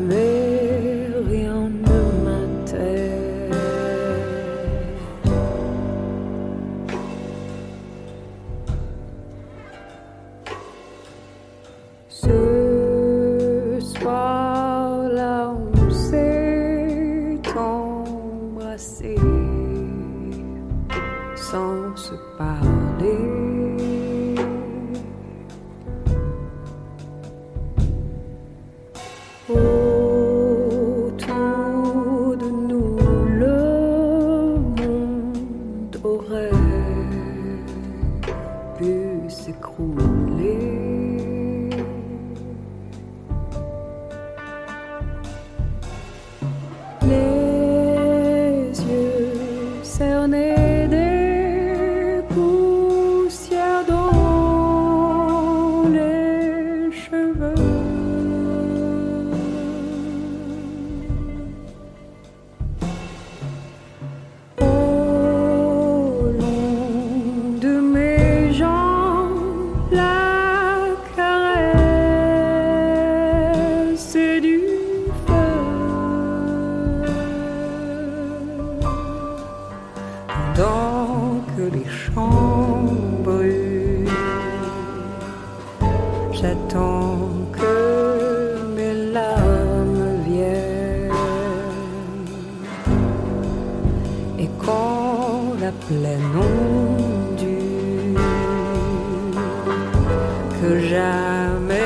jamais 100.79 101.82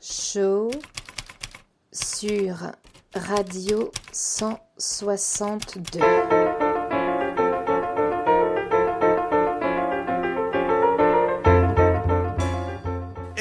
show 0.00 0.70
sur 1.92 2.72
Radio 3.14 3.90
162. 4.12 6.00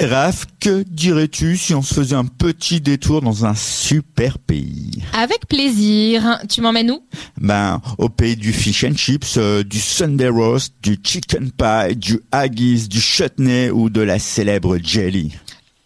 Raph, 0.01 0.45
que 0.61 0.83
dirais-tu 0.83 1.57
si 1.57 1.73
on 1.73 1.81
se 1.81 1.93
faisait 1.93 2.15
un 2.15 2.23
petit 2.25 2.79
détour 2.79 3.21
dans 3.21 3.45
un 3.45 3.53
super 3.53 4.39
pays? 4.39 5.03
Avec 5.13 5.45
plaisir. 5.47 6.39
Tu 6.49 6.61
m'emmènes 6.61 6.91
où? 6.91 7.01
Ben, 7.37 7.81
au 7.97 8.07
pays 8.07 8.37
du 8.37 8.53
fish 8.53 8.85
and 8.85 8.95
chips, 8.95 9.35
euh, 9.37 9.63
du 9.63 9.79
Sunday 9.79 10.29
roast, 10.29 10.73
du 10.81 10.97
chicken 11.03 11.51
pie, 11.51 11.97
du 11.97 12.21
haggis, 12.31 12.87
du 12.87 13.01
chutney 13.01 13.69
ou 13.69 13.89
de 13.89 13.99
la 14.01 14.19
célèbre 14.19 14.77
jelly. 14.81 15.35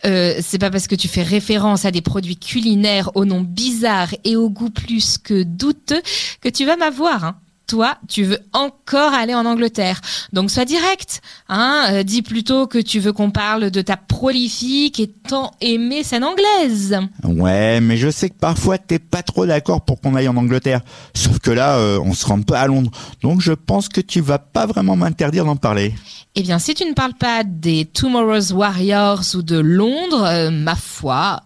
Euh, 0.05 0.39
c'est 0.41 0.59
pas 0.59 0.69
parce 0.69 0.87
que 0.87 0.95
tu 0.95 1.07
fais 1.07 1.23
référence 1.23 1.85
à 1.85 1.91
des 1.91 2.01
produits 2.01 2.37
culinaires 2.37 3.11
au 3.15 3.25
nom 3.25 3.41
bizarre 3.41 4.13
et 4.23 4.35
au 4.35 4.49
goût 4.49 4.69
plus 4.69 5.17
que 5.17 5.43
douteux 5.43 6.01
que 6.41 6.49
tu 6.49 6.65
vas 6.65 6.75
m'avoir. 6.75 7.23
Hein. 7.23 7.35
Toi, 7.73 7.97
tu 8.07 8.23
veux 8.23 8.37
encore 8.53 9.15
aller 9.15 9.33
en 9.33 9.47
Angleterre. 9.47 9.99
Donc 10.31 10.51
sois 10.51 10.63
direct. 10.63 11.23
Hein 11.49 11.87
euh, 11.89 12.03
dis 12.03 12.21
plutôt 12.21 12.67
que 12.67 12.77
tu 12.77 12.99
veux 12.99 13.13
qu'on 13.13 13.31
parle 13.31 13.71
de 13.71 13.81
ta 13.81 13.97
prolifique 13.97 14.99
et 14.99 15.07
tant 15.07 15.49
aimée 15.59 16.03
scène 16.03 16.23
anglaise. 16.23 16.99
Ouais, 17.23 17.81
mais 17.81 17.97
je 17.97 18.11
sais 18.11 18.29
que 18.29 18.37
parfois 18.39 18.77
t'es 18.77 18.99
pas 18.99 19.23
trop 19.23 19.47
d'accord 19.47 19.81
pour 19.81 19.99
qu'on 19.99 20.13
aille 20.13 20.27
en 20.27 20.37
Angleterre. 20.37 20.81
Sauf 21.15 21.39
que 21.39 21.49
là, 21.49 21.77
euh, 21.77 21.99
on 22.05 22.13
se 22.13 22.27
rend 22.27 22.43
pas 22.43 22.59
à 22.59 22.67
Londres. 22.67 22.91
Donc 23.23 23.41
je 23.41 23.53
pense 23.53 23.89
que 23.89 24.01
tu 24.01 24.21
vas 24.21 24.37
pas 24.37 24.67
vraiment 24.67 24.95
m'interdire 24.95 25.43
d'en 25.43 25.55
parler. 25.55 25.95
Eh 26.35 26.43
bien, 26.43 26.59
si 26.59 26.75
tu 26.75 26.85
ne 26.85 26.93
parles 26.93 27.15
pas 27.15 27.43
des 27.43 27.85
Tomorrow's 27.85 28.51
Warriors 28.51 29.23
ou 29.33 29.41
de 29.41 29.57
Londres, 29.57 30.25
euh, 30.25 30.51
ma 30.51 30.75
foi, 30.75 31.41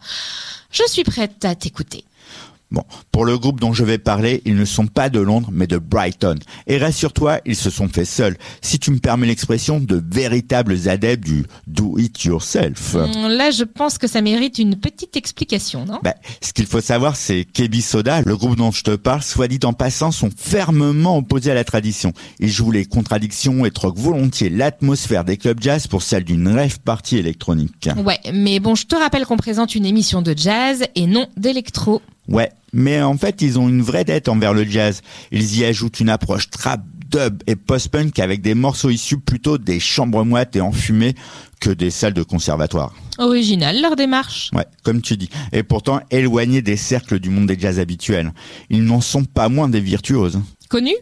je 0.71 0.83
suis 0.87 1.05
prête 1.05 1.45
à 1.45 1.55
t'écouter. 1.55 2.03
Bon, 2.69 2.83
pour 3.11 3.23
le 3.25 3.37
groupe 3.37 3.61
dont 3.61 3.71
je 3.73 3.83
vais 3.85 3.97
parler, 3.97 4.41
ils 4.45 4.55
ne 4.55 4.65
sont 4.65 4.87
pas 4.87 5.09
de 5.09 5.19
Londres, 5.19 5.49
mais 5.53 5.67
de 5.67 5.77
Brighton. 5.77 6.35
Et 6.67 6.77
rassure-toi, 6.77 7.39
ils 7.45 7.55
se 7.55 7.69
sont 7.69 7.87
faits 7.87 8.07
seuls. 8.07 8.37
Si 8.61 8.77
tu 8.77 8.91
me 8.91 8.99
permets 8.99 9.27
l'expression, 9.27 9.79
de 9.79 10.03
véritables 10.11 10.89
adeptes 10.89 11.23
du 11.23 11.45
do 11.65 11.97
it 11.97 12.23
yourself. 12.23 12.95
Hum, 12.95 13.27
Là, 13.29 13.51
je 13.51 13.63
pense 13.63 13.97
que 13.97 14.07
ça 14.07 14.21
mérite 14.21 14.59
une 14.59 14.75
petite 14.75 15.15
explication, 15.15 15.85
non? 15.85 15.99
Bah, 16.03 16.15
ce 16.41 16.51
qu'il 16.51 16.65
faut 16.65 16.81
savoir, 16.81 17.15
c'est 17.15 17.45
qu'Ebi 17.45 17.81
Soda, 17.81 18.21
le 18.21 18.35
groupe 18.35 18.57
dont 18.57 18.71
je 18.71 18.83
te 18.83 18.95
parle, 18.95 19.21
soit 19.21 19.47
dit 19.47 19.59
en 19.63 19.73
passant, 19.73 20.11
sont 20.11 20.29
fermement 20.35 21.17
opposés 21.17 21.51
à 21.51 21.55
la 21.55 21.63
tradition. 21.63 22.11
Ils 22.39 22.49
jouent 22.49 22.71
les 22.71 22.85
contradictions 22.85 23.65
et 23.65 23.71
troquent 23.71 23.97
volontiers 23.99 24.49
l'atmosphère 24.49 25.23
des 25.23 25.37
clubs 25.37 25.61
jazz 25.61 25.87
pour 25.87 26.01
celle 26.01 26.23
d'une 26.23 26.47
rêve 26.49 26.79
partie 26.79 27.17
électronique. 27.17 27.89
Ouais, 28.03 28.19
mais 28.33 28.59
bon, 28.59 28.75
je 28.75 28.85
te 28.85 28.95
rappelle 28.95 29.25
qu'on 29.25 29.37
présente 29.37 29.75
une 29.75 29.85
émission 29.85 30.21
de 30.21 30.33
jazz 30.37 30.83
et 30.95 31.07
non 31.07 31.27
d'électro. 31.37 32.01
Ouais, 32.27 32.51
mais 32.73 33.01
en 33.01 33.17
fait, 33.17 33.41
ils 33.41 33.57
ont 33.57 33.69
une 33.69 33.81
vraie 33.81 34.03
dette 34.03 34.27
envers 34.27 34.53
le 34.53 34.65
jazz. 34.65 35.01
Ils 35.31 35.59
y 35.59 35.65
ajoutent 35.65 35.99
une 35.99 36.09
approche 36.09 36.49
trap, 36.49 36.81
dub 37.09 37.41
et 37.47 37.55
post-punk 37.55 38.19
avec 38.19 38.41
des 38.41 38.53
morceaux 38.53 38.89
issus 38.89 39.17
plutôt 39.17 39.57
des 39.57 39.79
chambres 39.79 40.25
moites 40.25 40.55
et 40.55 40.61
enfumées 40.61 41.15
que 41.59 41.69
des 41.69 41.89
salles 41.89 42.13
de 42.13 42.23
conservatoire. 42.23 42.93
Original 43.17 43.81
leur 43.81 43.95
démarche. 43.95 44.51
Ouais, 44.53 44.65
comme 44.83 45.01
tu 45.01 45.17
dis. 45.17 45.29
Et 45.53 45.63
pourtant 45.63 46.01
éloignés 46.11 46.61
des 46.61 46.77
cercles 46.77 47.19
du 47.19 47.29
monde 47.29 47.47
des 47.47 47.57
jazz 47.57 47.79
habituels. 47.79 48.31
Ils 48.69 48.83
n'en 48.83 49.01
sont 49.01 49.23
pas 49.23 49.49
moins 49.49 49.69
des 49.69 49.79
virtuoses. 49.79 50.39
Connu 50.69 50.93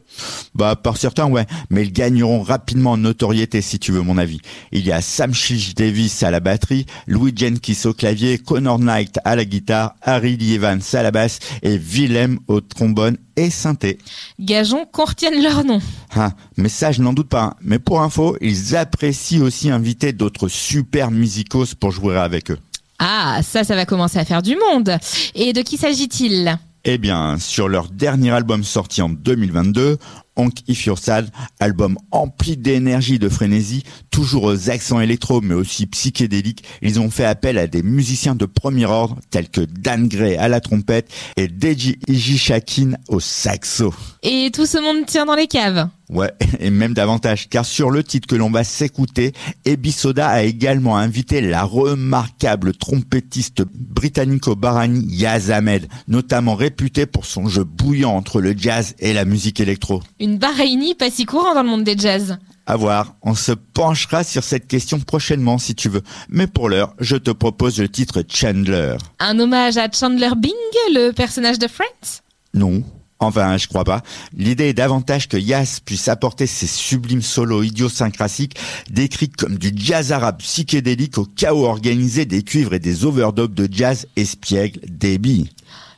Bah, 0.53 0.75
par 0.75 0.97
certains, 0.97 1.25
ouais. 1.27 1.45
Mais 1.69 1.83
ils 1.83 1.91
gagneront 1.91 2.41
rapidement 2.41 2.91
en 2.91 2.97
notoriété, 2.97 3.61
si 3.61 3.79
tu 3.79 3.91
veux 3.91 4.01
mon 4.01 4.17
avis. 4.17 4.39
Il 4.71 4.85
y 4.85 4.91
a 4.91 5.01
Sam 5.01 5.33
Shish 5.33 5.73
Davis 5.75 6.21
à 6.23 6.31
la 6.31 6.39
batterie, 6.39 6.85
Louis 7.07 7.33
Jenkins 7.35 7.73
au 7.89 7.93
clavier, 7.93 8.37
Connor 8.37 8.79
Knight 8.79 9.19
à 9.25 9.35
la 9.35 9.45
guitare, 9.45 9.95
Harry 10.01 10.37
Lee 10.37 10.53
Evans 10.53 10.81
à 10.93 11.03
la 11.03 11.11
basse 11.11 11.39
et 11.63 11.77
Willem 11.77 12.39
au 12.47 12.61
trombone 12.61 13.17
et 13.35 13.49
synthé. 13.49 13.97
Gageons 14.39 14.85
qu'on 14.91 15.05
retienne 15.05 15.41
leur 15.43 15.63
nom. 15.65 15.81
Ah, 16.15 16.31
mais 16.57 16.69
ça, 16.69 16.91
je 16.91 17.01
n'en 17.01 17.13
doute 17.13 17.27
pas. 17.29 17.41
hein. 17.43 17.53
Mais 17.61 17.79
pour 17.79 18.01
info, 18.01 18.37
ils 18.41 18.75
apprécient 18.75 19.41
aussi 19.41 19.69
inviter 19.69 20.13
d'autres 20.13 20.47
super 20.47 21.11
musicos 21.11 21.73
pour 21.75 21.91
jouer 21.91 22.17
avec 22.17 22.51
eux. 22.51 22.59
Ah, 22.99 23.41
ça, 23.43 23.63
ça 23.65 23.75
va 23.75 23.85
commencer 23.85 24.19
à 24.19 24.23
faire 24.25 24.41
du 24.41 24.55
monde. 24.55 24.97
Et 25.33 25.51
de 25.51 25.61
qui 25.61 25.75
s'agit-il? 25.77 26.57
Eh 26.87 26.99
bien, 26.99 27.39
sur 27.39 27.67
leur 27.67 27.89
dernier 27.89 28.29
album 28.29 28.63
sorti 28.63 29.01
en 29.01 29.09
2022, 29.09 29.97
Honk 30.35 30.53
If 30.67 30.87
Sad, 30.99 31.31
album 31.59 31.97
empli 32.11 32.57
d'énergie 32.57 33.17
de 33.17 33.27
frénésie, 33.27 33.83
toujours 34.11 34.43
aux 34.43 34.69
accents 34.69 34.99
électro 34.99 35.41
mais 35.41 35.55
aussi 35.55 35.87
psychédéliques, 35.87 36.63
ils 36.83 36.99
ont 36.99 37.09
fait 37.09 37.25
appel 37.25 37.57
à 37.57 37.65
des 37.65 37.81
musiciens 37.81 38.35
de 38.35 38.45
premier 38.45 38.85
ordre 38.85 39.17
tels 39.31 39.49
que 39.49 39.61
Dan 39.61 40.07
Gray 40.07 40.37
à 40.37 40.47
la 40.47 40.61
trompette 40.61 41.11
et 41.37 41.47
Deji 41.47 41.97
Ijishakin 42.07 42.91
au 43.07 43.19
saxo. 43.19 43.91
Et 44.21 44.51
tout 44.53 44.67
ce 44.67 44.77
monde 44.77 45.07
tient 45.07 45.25
dans 45.25 45.35
les 45.35 45.47
caves. 45.47 45.89
Ouais, 46.09 46.31
et 46.59 46.69
même 46.69 46.93
davantage, 46.93 47.49
car 47.49 47.65
sur 47.65 47.89
le 47.89 48.03
titre 48.03 48.27
que 48.27 48.35
l'on 48.35 48.51
va 48.51 48.63
s'écouter, 48.63 49.33
Ebisoda 49.65 50.27
a 50.27 50.43
également 50.43 50.97
invité 50.97 51.41
la 51.41 51.63
remarquable 51.63 52.73
trompettiste 52.75 53.63
britannico-barani 53.73 55.05
Yaz 55.07 55.51
Ahmed, 55.51 55.87
notamment 56.07 56.55
réputé 56.55 57.05
pour 57.05 57.25
son 57.25 57.47
jeu 57.47 57.63
bouillant 57.63 58.11
entre 58.11 58.41
le 58.41 58.55
jazz 58.55 58.95
et 58.99 59.13
la 59.13 59.25
musique 59.25 59.59
électro. 59.59 60.01
Une 60.19 60.37
Bahreïnie 60.37 60.95
pas 60.95 61.09
si 61.09 61.25
courant 61.25 61.55
dans 61.55 61.63
le 61.63 61.69
monde 61.69 61.83
des 61.83 61.97
jazz. 61.97 62.37
À 62.67 62.77
voir, 62.77 63.15
on 63.21 63.35
se 63.35 63.51
penchera 63.51 64.23
sur 64.23 64.43
cette 64.43 64.67
question 64.67 64.99
prochainement 64.99 65.59
si 65.59 65.75
tu 65.75 65.87
veux. 65.87 66.01
Mais 66.29 66.47
pour 66.47 66.67
l'heure, 66.67 66.95
je 66.99 67.15
te 67.15 67.29
propose 67.29 67.79
le 67.79 67.89
titre 67.89 68.23
Chandler. 68.27 68.97
Un 69.19 69.39
hommage 69.39 69.77
à 69.77 69.87
Chandler 69.91 70.31
Bing, 70.35 70.51
le 70.91 71.11
personnage 71.11 71.59
de 71.59 71.67
Friends? 71.67 72.21
Non. 72.55 72.83
Enfin, 73.25 73.57
je 73.57 73.67
crois 73.67 73.83
pas. 73.83 74.01
L'idée 74.35 74.69
est 74.69 74.73
davantage 74.73 75.27
que 75.27 75.37
Yas 75.37 75.79
puisse 75.83 76.07
apporter 76.07 76.47
ses 76.47 76.67
sublimes 76.67 77.21
solos 77.21 77.63
idiosyncrasiques, 77.63 78.57
décrits 78.89 79.29
comme 79.29 79.57
du 79.57 79.71
jazz 79.75 80.11
arabe 80.11 80.37
psychédélique 80.39 81.17
au 81.17 81.25
chaos 81.25 81.65
organisé 81.65 82.25
des 82.25 82.43
cuivres 82.43 82.73
et 82.73 82.79
des 82.79 83.05
overdubs 83.05 83.53
de 83.53 83.67
jazz 83.71 84.07
espiègle 84.15 84.79
débit. 84.87 85.49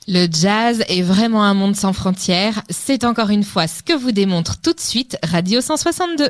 Le 0.07 0.27
jazz 0.31 0.83
est 0.87 1.01
vraiment 1.01 1.43
un 1.43 1.53
monde 1.53 1.75
sans 1.75 1.91
frontières. 1.91 2.63
C'est 2.69 3.03
encore 3.03 3.29
une 3.29 3.43
fois 3.43 3.67
ce 3.67 3.83
que 3.83 3.91
vous 3.91 4.13
démontre 4.13 4.57
tout 4.61 4.73
de 4.73 4.79
suite 4.79 5.17
Radio 5.21 5.59
162. 5.59 6.29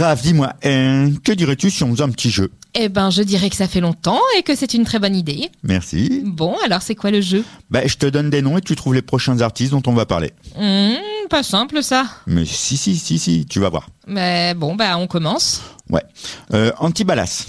Raph, 0.00 0.22
dis-moi, 0.22 0.54
euh, 0.64 1.10
que 1.24 1.32
dirais-tu 1.32 1.70
si 1.70 1.82
on 1.84 1.90
faisait 1.92 2.02
un 2.02 2.08
petit 2.10 2.30
jeu? 2.30 2.50
Eh 2.74 2.88
ben, 2.88 3.10
je 3.10 3.22
dirais 3.22 3.50
que 3.50 3.56
ça 3.56 3.66
fait 3.68 3.80
longtemps 3.80 4.20
et 4.38 4.42
que 4.42 4.54
c'est 4.54 4.74
une 4.74 4.84
très 4.84 4.98
bonne 4.98 5.16
idée. 5.16 5.50
Merci. 5.62 6.22
Bon, 6.24 6.54
alors 6.64 6.82
c'est 6.82 6.94
quoi 6.94 7.10
le 7.10 7.20
jeu? 7.20 7.44
Bah, 7.70 7.80
je 7.86 7.96
te 7.96 8.06
donne 8.06 8.30
des 8.30 8.42
noms 8.42 8.56
et 8.58 8.60
tu 8.60 8.76
trouves 8.76 8.94
les 8.94 9.02
prochains 9.02 9.40
artistes 9.40 9.72
dont 9.72 9.82
on 9.86 9.92
va 9.92 10.06
parler. 10.06 10.32
Hmm, 10.56 10.94
Pas 11.28 11.42
simple 11.42 11.82
ça. 11.82 12.06
Mais 12.26 12.44
si, 12.46 12.76
si, 12.76 12.96
si, 12.96 13.18
si, 13.18 13.44
tu 13.46 13.58
vas 13.60 13.68
voir. 13.68 13.88
Mais 14.06 14.54
bon, 14.54 14.74
bah 14.76 14.96
on 14.98 15.06
commence. 15.06 15.62
Ouais. 15.90 16.02
Euh, 16.54 16.72
Antibalas. 16.78 17.46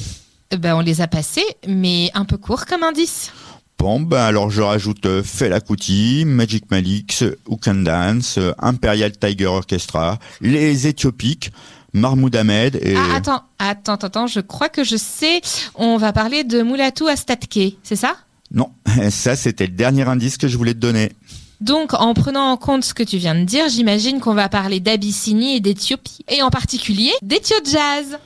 Ben, 0.57 0.75
on 0.75 0.81
les 0.81 0.99
a 1.01 1.07
passés, 1.07 1.45
mais 1.67 2.09
un 2.15 2.25
peu 2.25 2.37
court 2.37 2.65
comme 2.65 2.83
indice. 2.83 3.31
Bon, 3.77 3.99
ben 3.99 4.21
alors 4.21 4.51
je 4.51 4.61
rajoute 4.61 5.05
euh, 5.07 5.23
Fela 5.23 5.59
Kuti, 5.59 6.23
Magic 6.25 6.69
Malix, 6.69 7.23
Ukan 7.49 7.73
Dance, 7.75 8.37
euh, 8.37 8.53
Imperial 8.59 9.11
Tiger 9.17 9.47
Orchestra, 9.47 10.19
les 10.39 10.85
Éthiopiques, 10.87 11.51
Mahmoud 11.93 12.35
Ahmed 12.35 12.79
et... 12.81 12.95
Ah, 12.95 13.15
attends, 13.15 13.43
attends, 13.59 13.95
attends, 13.95 14.27
je 14.27 14.39
crois 14.39 14.69
que 14.69 14.83
je 14.83 14.95
sais. 14.95 15.41
On 15.75 15.97
va 15.97 16.13
parler 16.13 16.43
de 16.43 16.61
Moulatou 16.61 17.07
Astatke, 17.07 17.77
c'est 17.83 17.95
ça? 17.95 18.15
Non, 18.51 18.71
ça 19.09 19.35
c'était 19.35 19.67
le 19.67 19.73
dernier 19.73 20.07
indice 20.07 20.37
que 20.37 20.47
je 20.47 20.57
voulais 20.57 20.73
te 20.73 20.79
donner. 20.79 21.11
Donc, 21.59 21.93
en 21.93 22.13
prenant 22.15 22.51
en 22.51 22.57
compte 22.57 22.83
ce 22.83 22.93
que 22.93 23.03
tu 23.03 23.17
viens 23.17 23.35
de 23.35 23.43
dire, 23.43 23.69
j'imagine 23.69 24.19
qu'on 24.19 24.33
va 24.33 24.49
parler 24.49 24.79
d'Abyssinie 24.79 25.57
et 25.57 25.59
d'Éthiopie. 25.59 26.25
Et 26.27 26.41
en 26.41 26.49
particulier 26.49 27.11
d'Ethio 27.21 27.57
Jazz. 27.63 28.17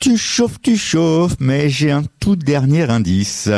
Tu 0.00 0.16
chauffes, 0.16 0.60
tu 0.60 0.76
chauffes, 0.76 1.36
mais 1.38 1.70
j'ai 1.70 1.92
un 1.92 2.02
tout 2.18 2.34
dernier 2.34 2.90
indice. 2.90 3.48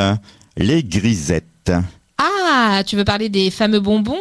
Les 0.59 0.85
grisettes. 0.85 1.73
Ah, 2.19 2.83
tu 2.87 2.97
veux 2.97 3.05
parler 3.05 3.31
des 3.31 3.51
fameux 3.51 3.81
bonbons? 3.81 4.21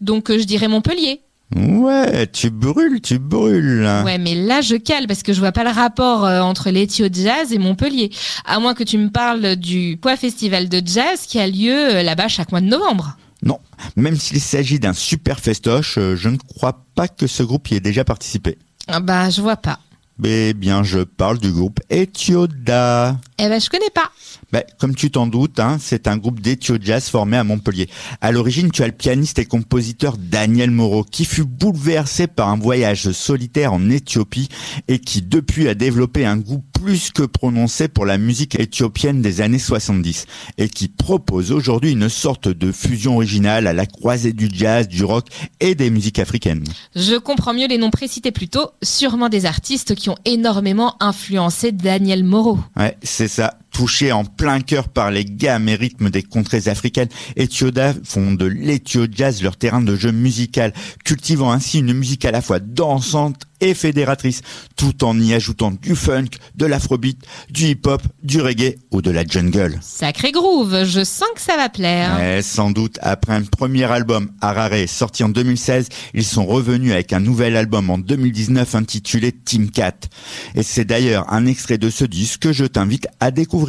Donc, 0.00 0.30
euh, 0.30 0.38
je 0.38 0.44
dirais 0.44 0.66
Montpellier. 0.66 1.20
Ouais, 1.56 2.26
tu 2.28 2.50
brûles, 2.50 3.00
tu 3.00 3.18
brûles. 3.18 3.86
Ouais, 4.04 4.18
mais 4.18 4.34
là, 4.34 4.60
je 4.60 4.76
cale 4.76 5.06
parce 5.06 5.22
que 5.22 5.32
je 5.32 5.40
vois 5.40 5.52
pas 5.52 5.64
le 5.64 5.70
rapport 5.70 6.24
euh, 6.24 6.40
entre 6.40 6.70
l'Ethio 6.70 7.08
Jazz 7.12 7.52
et 7.52 7.58
Montpellier. 7.58 8.10
À 8.44 8.58
moins 8.58 8.74
que 8.74 8.84
tu 8.84 8.98
me 8.98 9.10
parles 9.10 9.56
du 9.56 9.98
Poids 10.00 10.16
Festival 10.16 10.68
de 10.68 10.82
Jazz 10.84 11.26
qui 11.26 11.38
a 11.38 11.46
lieu 11.46 11.96
euh, 11.96 12.02
là-bas 12.02 12.28
chaque 12.28 12.52
mois 12.52 12.60
de 12.60 12.66
novembre. 12.66 13.16
Non, 13.44 13.58
même 13.96 14.16
s'il 14.16 14.40
s'agit 14.40 14.78
d'un 14.78 14.92
super 14.92 15.40
festoche, 15.40 15.98
euh, 15.98 16.16
je 16.16 16.28
ne 16.28 16.36
crois 16.36 16.84
pas 16.94 17.08
que 17.08 17.26
ce 17.26 17.42
groupe 17.42 17.68
y 17.70 17.74
ait 17.74 17.80
déjà 17.80 18.04
participé. 18.04 18.56
Ah 18.86 19.00
bah, 19.00 19.30
je 19.30 19.40
vois 19.40 19.56
pas. 19.56 19.78
Eh 20.24 20.54
bien, 20.54 20.82
je 20.82 21.00
parle 21.00 21.38
du 21.38 21.50
groupe 21.50 21.80
Ethioda. 21.90 23.18
Eh 23.38 23.48
ben, 23.48 23.60
je 23.60 23.68
connais 23.68 23.90
pas. 23.90 24.10
Ben, 24.52 24.62
comme 24.78 24.94
tu 24.94 25.10
t'en 25.10 25.26
doutes, 25.26 25.58
hein, 25.58 25.78
c'est 25.80 26.06
un 26.06 26.16
groupe 26.16 26.40
d'Ethio 26.40 26.76
Jazz 26.80 27.08
formé 27.08 27.38
à 27.38 27.44
Montpellier. 27.44 27.88
À 28.20 28.30
l'origine, 28.30 28.70
tu 28.70 28.82
as 28.82 28.86
le 28.86 28.92
pianiste 28.92 29.38
et 29.38 29.46
compositeur 29.46 30.16
Daniel 30.18 30.70
Moreau, 30.70 31.04
qui 31.04 31.24
fut 31.24 31.44
bouleversé 31.44 32.26
par 32.26 32.50
un 32.50 32.58
voyage 32.58 33.10
solitaire 33.12 33.72
en 33.72 33.88
Éthiopie 33.88 34.48
et 34.88 34.98
qui 34.98 35.22
depuis 35.22 35.68
a 35.68 35.74
développé 35.74 36.26
un 36.26 36.36
goût 36.36 36.62
plus 36.72 37.10
que 37.12 37.22
prononcé 37.22 37.88
pour 37.88 38.04
la 38.04 38.18
musique 38.18 38.58
éthiopienne 38.58 39.22
des 39.22 39.40
années 39.40 39.58
70 39.58 40.26
et 40.58 40.68
qui 40.68 40.88
propose 40.88 41.52
aujourd'hui 41.52 41.92
une 41.92 42.08
sorte 42.08 42.48
de 42.48 42.72
fusion 42.72 43.14
originale 43.14 43.66
à 43.68 43.72
la 43.72 43.86
croisée 43.86 44.32
du 44.32 44.50
jazz, 44.52 44.88
du 44.88 45.04
rock 45.04 45.26
et 45.60 45.74
des 45.74 45.90
musiques 45.90 46.18
africaines. 46.18 46.64
Je 46.96 47.16
comprends 47.16 47.54
mieux 47.54 47.68
les 47.68 47.78
noms 47.78 47.90
précités 47.90 48.32
plus 48.32 48.48
tôt, 48.48 48.70
sûrement 48.82 49.28
des 49.28 49.46
artistes 49.46 49.94
qui 49.94 50.01
ont 50.10 50.16
énormément 50.24 50.96
influencé 51.00 51.72
Daniel 51.72 52.24
Moreau. 52.24 52.58
Ouais, 52.76 52.96
c'est 53.02 53.28
ça. 53.28 53.58
Touché 53.72 54.12
en 54.12 54.24
plein 54.24 54.60
cœur 54.60 54.88
par 54.88 55.10
les 55.10 55.24
gammes 55.24 55.68
et 55.68 55.74
rythmes 55.74 56.10
des 56.10 56.22
contrées 56.22 56.68
africaines, 56.68 57.08
Ethioda 57.36 57.94
font 58.04 58.32
de 58.32 58.44
l'Ethio 58.44 59.06
Jazz 59.10 59.42
leur 59.42 59.56
terrain 59.56 59.80
de 59.80 59.96
jeu 59.96 60.12
musical, 60.12 60.74
cultivant 61.04 61.50
ainsi 61.50 61.78
une 61.78 61.94
musique 61.94 62.26
à 62.26 62.30
la 62.30 62.42
fois 62.42 62.58
dansante 62.58 63.46
et 63.62 63.74
fédératrice, 63.74 64.42
tout 64.76 65.04
en 65.04 65.18
y 65.20 65.32
ajoutant 65.32 65.70
du 65.70 65.94
funk, 65.94 66.30
de 66.56 66.66
l'afrobeat, 66.66 67.16
du 67.48 67.66
hip-hop, 67.66 68.02
du 68.22 68.40
reggae 68.40 68.76
ou 68.90 69.00
de 69.02 69.10
la 69.12 69.24
jungle. 69.24 69.78
Sacré 69.80 70.32
groove, 70.32 70.84
je 70.84 71.04
sens 71.04 71.28
que 71.34 71.40
ça 71.40 71.56
va 71.56 71.68
plaire. 71.68 72.18
Ouais, 72.18 72.42
sans 72.42 72.72
doute, 72.72 72.98
après 73.02 73.34
un 73.34 73.42
premier 73.42 73.84
album, 73.84 74.32
Harare, 74.40 74.88
sorti 74.88 75.22
en 75.22 75.28
2016, 75.28 75.88
ils 76.12 76.24
sont 76.24 76.44
revenus 76.44 76.92
avec 76.92 77.12
un 77.12 77.20
nouvel 77.20 77.56
album 77.56 77.88
en 77.88 77.98
2019 77.98 78.74
intitulé 78.74 79.30
Team 79.30 79.70
Cat. 79.70 80.08
Et 80.56 80.64
c'est 80.64 80.84
d'ailleurs 80.84 81.32
un 81.32 81.46
extrait 81.46 81.78
de 81.78 81.88
ce 81.88 82.04
disque 82.04 82.42
que 82.42 82.52
je 82.52 82.64
t'invite 82.64 83.06
à 83.20 83.30
découvrir. 83.30 83.61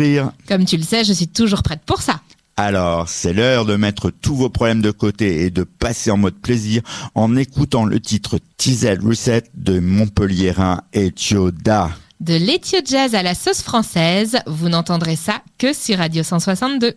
Comme 0.47 0.65
tu 0.65 0.77
le 0.77 0.83
sais, 0.83 1.03
je 1.03 1.13
suis 1.13 1.27
toujours 1.27 1.63
prête 1.63 1.81
pour 1.85 2.01
ça. 2.01 2.21
Alors, 2.55 3.09
c'est 3.09 3.33
l'heure 3.33 3.65
de 3.65 3.75
mettre 3.75 4.11
tous 4.11 4.35
vos 4.35 4.49
problèmes 4.49 4.81
de 4.81 4.91
côté 4.91 5.41
et 5.41 5.49
de 5.49 5.63
passer 5.63 6.11
en 6.11 6.17
mode 6.17 6.35
plaisir 6.35 6.83
en 7.15 7.35
écoutant 7.35 7.83
le 7.85 7.99
titre 7.99 8.37
TZ 8.57 8.99
Reset 9.03 9.45
de 9.55 9.79
Montpellierin 9.79 10.81
et 10.93 11.11
Thioda. 11.11 11.89
De 12.19 12.35
l'Ethio 12.35 12.79
Jazz 12.85 13.15
à 13.15 13.23
la 13.23 13.33
sauce 13.33 13.63
française, 13.63 14.37
vous 14.45 14.69
n'entendrez 14.69 15.15
ça 15.15 15.41
que 15.57 15.73
sur 15.73 15.97
Radio 15.97 16.21
162. 16.21 16.93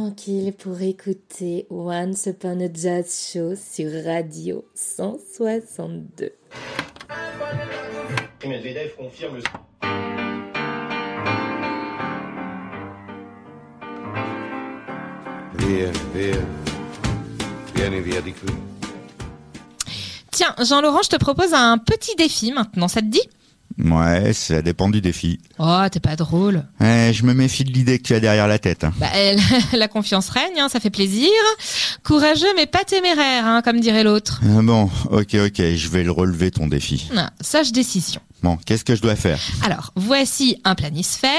Tranquille 0.00 0.54
pour 0.54 0.80
écouter 0.80 1.66
Once 1.68 2.24
Upon 2.24 2.58
a 2.60 2.72
Jazz 2.72 3.30
Show 3.30 3.54
sur 3.54 3.90
Radio 4.06 4.64
162. 4.74 6.32
Et 8.42 8.48
Medvedev 8.48 8.96
confirme 8.96 9.36
le... 9.36 9.42
Via, 15.58 15.90
via. 16.14 16.36
Vieni 17.74 18.00
via 18.00 18.22
di 18.22 18.32
qui. 18.32 18.46
Tiens, 20.30 20.54
Jean-Laurent, 20.60 21.02
je 21.02 21.10
te 21.10 21.16
propose 21.16 21.52
un 21.52 21.76
petit 21.76 22.16
défi 22.16 22.52
maintenant, 22.52 22.88
ça 22.88 23.02
te 23.02 23.06
dit? 23.06 23.28
Ouais, 23.82 24.32
ça 24.32 24.62
dépend 24.62 24.88
du 24.90 25.00
défi. 25.00 25.38
Oh, 25.58 25.80
t'es 25.90 26.00
pas 26.00 26.16
drôle. 26.16 26.64
Eh, 26.82 27.12
je 27.12 27.24
me 27.24 27.32
méfie 27.34 27.64
de 27.64 27.72
l'idée 27.72 27.98
que 27.98 28.04
tu 28.04 28.14
as 28.14 28.20
derrière 28.20 28.46
la 28.48 28.58
tête. 28.58 28.84
hein. 28.84 28.92
Bah, 28.98 29.08
la 29.72 29.88
confiance 29.88 30.28
règne, 30.28 30.58
hein, 30.60 30.68
ça 30.68 30.80
fait 30.80 30.90
plaisir. 30.90 31.28
Courageux 32.04 32.46
mais 32.56 32.66
pas 32.66 32.84
téméraire, 32.84 33.46
hein, 33.46 33.62
comme 33.62 33.80
dirait 33.80 34.04
l'autre. 34.04 34.40
Ah 34.44 34.62
Bon, 34.62 34.90
ok, 35.10 35.34
ok, 35.46 35.62
je 35.74 35.88
vais 35.88 36.02
le 36.02 36.10
relever 36.10 36.50
ton 36.50 36.66
défi. 36.66 37.08
Ah, 37.16 37.30
Sage 37.40 37.72
décision. 37.72 38.20
Bon, 38.42 38.56
qu'est-ce 38.64 38.84
que 38.84 38.94
je 38.96 39.02
dois 39.02 39.16
faire? 39.16 39.38
Alors, 39.64 39.92
voici 39.96 40.60
un 40.64 40.74
planisphère. 40.74 41.30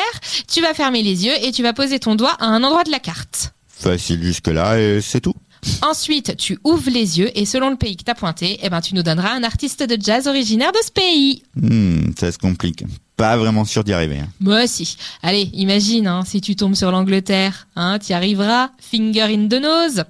Tu 0.47 0.61
vas 0.61 0.73
fermer 0.73 1.01
les 1.03 1.25
yeux 1.25 1.33
et 1.43 1.51
tu 1.51 1.63
vas 1.63 1.73
poser 1.73 1.99
ton 1.99 2.15
doigt 2.15 2.35
à 2.39 2.45
un 2.45 2.63
endroit 2.63 2.83
de 2.83 2.91
la 2.91 2.99
carte. 2.99 3.53
Facile 3.67 4.21
jusque-là 4.23 4.79
et 4.79 5.01
c'est 5.01 5.21
tout. 5.21 5.33
Ensuite, 5.81 6.37
tu 6.37 6.57
ouvres 6.63 6.89
les 6.89 7.19
yeux 7.19 7.31
et 7.37 7.45
selon 7.45 7.69
le 7.69 7.75
pays 7.75 7.95
que 7.97 8.03
t'as 8.03 8.15
pointé, 8.15 8.59
eh 8.63 8.69
ben, 8.69 8.81
tu 8.81 8.95
nous 8.95 9.03
donneras 9.03 9.31
un 9.33 9.43
artiste 9.43 9.83
de 9.83 9.97
jazz 10.01 10.27
originaire 10.27 10.71
de 10.71 10.77
ce 10.85 10.91
pays. 10.91 11.43
Hmm, 11.55 12.11
ça 12.19 12.31
se 12.31 12.37
complique. 12.37 12.83
Pas 13.17 13.37
vraiment 13.37 13.65
sûr 13.65 13.83
d'y 13.83 13.93
arriver. 13.93 14.19
hein. 14.19 14.27
Moi 14.39 14.63
aussi. 14.63 14.97
Allez, 15.21 15.49
imagine, 15.53 16.07
hein, 16.07 16.23
si 16.25 16.41
tu 16.41 16.55
tombes 16.55 16.75
sur 16.75 16.91
l'Angleterre, 16.91 17.67
hein, 17.75 17.99
t'y 17.99 18.13
arriveras. 18.13 18.71
Finger 18.79 19.23
in 19.33 19.47
the 19.47 19.61
nose. 19.61 20.03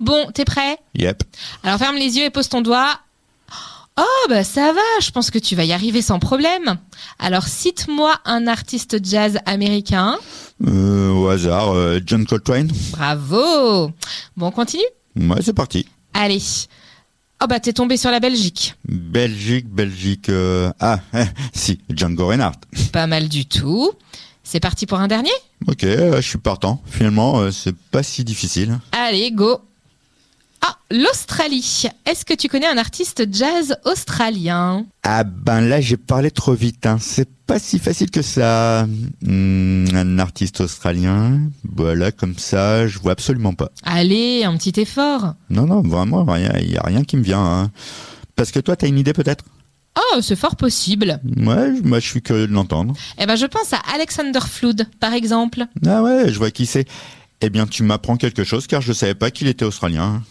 Bon, 0.00 0.26
t'es 0.34 0.44
prêt? 0.44 0.76
Yep. 0.96 1.22
Alors 1.62 1.78
ferme 1.78 1.96
les 1.96 2.16
yeux 2.18 2.24
et 2.24 2.30
pose 2.30 2.48
ton 2.48 2.60
doigt. 2.60 2.98
Oh, 3.98 4.26
bah 4.28 4.42
ça 4.42 4.72
va, 4.72 4.80
je 5.02 5.10
pense 5.10 5.30
que 5.30 5.38
tu 5.38 5.54
vas 5.54 5.64
y 5.64 5.72
arriver 5.72 6.00
sans 6.00 6.18
problème. 6.18 6.78
Alors 7.18 7.44
cite-moi 7.46 8.14
un 8.24 8.46
artiste 8.46 9.04
jazz 9.04 9.38
américain. 9.44 10.16
Euh, 10.66 11.10
au 11.10 11.28
hasard, 11.28 11.72
euh, 11.74 12.00
John 12.04 12.24
Coltrane 12.24 12.70
Bravo 12.92 13.90
Bon, 14.36 14.46
on 14.46 14.50
continue? 14.50 14.82
Ouais, 15.16 15.42
c'est 15.42 15.52
parti. 15.52 15.86
Allez. 16.14 16.40
Oh 17.42 17.46
bah 17.48 17.60
t'es 17.60 17.72
tombé 17.72 17.96
sur 17.96 18.10
la 18.10 18.20
Belgique. 18.20 18.76
Belgique, 18.88 19.68
Belgique... 19.68 20.28
euh, 20.30 20.70
Ah, 20.80 21.00
eh, 21.14 21.24
si, 21.52 21.78
Django 21.90 22.28
Reinhardt. 22.28 22.60
Pas 22.92 23.06
mal 23.06 23.28
du 23.28 23.44
tout. 23.46 23.90
C'est 24.44 24.60
parti 24.60 24.86
pour 24.86 24.98
un 25.00 25.08
dernier? 25.08 25.30
Ok, 25.68 25.84
euh, 25.84 26.16
je 26.16 26.26
suis 26.28 26.38
partant. 26.38 26.80
Finalement, 26.86 27.40
euh, 27.40 27.50
c'est 27.50 27.76
pas 27.76 28.02
si 28.02 28.24
difficile. 28.24 28.78
Allez, 28.92 29.30
go 29.32 29.60
Ah, 30.64 30.76
l'Australie. 30.90 31.84
Est-ce 32.06 32.24
que 32.24 32.34
tu 32.34 32.48
connais 32.48 32.66
un 32.68 32.78
artiste 32.78 33.24
jazz 33.32 33.74
australien? 33.84 34.86
Ah 35.02 35.24
ben 35.24 35.60
là, 35.60 35.80
j'ai 35.80 35.96
parlé 35.96 36.30
trop 36.30 36.54
vite. 36.54 36.86
Hein. 36.86 36.98
C'est 37.00 37.28
pas 37.46 37.58
si 37.58 37.78
facile 37.80 38.10
que 38.12 38.22
ça. 38.22 38.86
Hmm, 39.22 39.86
un 39.94 40.18
artiste 40.20 40.60
australien. 40.60 41.40
Voilà, 41.64 42.12
comme 42.12 42.38
ça, 42.38 42.86
je 42.86 42.98
vois 43.00 43.12
absolument 43.12 43.54
pas. 43.54 43.70
Allez, 43.82 44.44
un 44.44 44.56
petit 44.56 44.80
effort. 44.80 45.34
Non, 45.50 45.66
non, 45.66 45.82
vraiment. 45.82 46.24
Il 46.36 46.70
y 46.70 46.76
a 46.76 46.82
rien 46.82 47.02
qui 47.02 47.16
me 47.16 47.22
vient. 47.22 47.44
hein. 47.44 47.70
Parce 48.36 48.52
que 48.52 48.60
toi, 48.60 48.76
t'as 48.76 48.86
une 48.86 48.98
idée 48.98 49.12
peut-être? 49.12 49.44
Oh, 49.98 50.20
c'est 50.22 50.36
fort 50.36 50.56
possible. 50.56 51.20
Ouais, 51.38 51.72
moi, 51.82 51.98
je 51.98 52.06
suis 52.06 52.22
curieux 52.22 52.46
de 52.46 52.52
l'entendre. 52.52 52.94
Eh 53.18 53.26
ben, 53.26 53.34
je 53.36 53.46
pense 53.46 53.72
à 53.72 53.80
Alexander 53.94 54.40
Flood, 54.40 54.86
par 55.00 55.12
exemple. 55.12 55.66
Ah 55.84 56.02
ouais, 56.02 56.32
je 56.32 56.38
vois 56.38 56.50
qui 56.52 56.66
c'est. 56.66 56.86
Eh 57.42 57.50
bien, 57.50 57.66
tu 57.66 57.82
m'apprends 57.82 58.16
quelque 58.16 58.44
chose 58.44 58.68
car 58.68 58.80
je 58.80 58.92
savais 58.92 59.16
pas 59.16 59.30
qu'il 59.32 59.48
était 59.48 59.64
australien. 59.64 60.22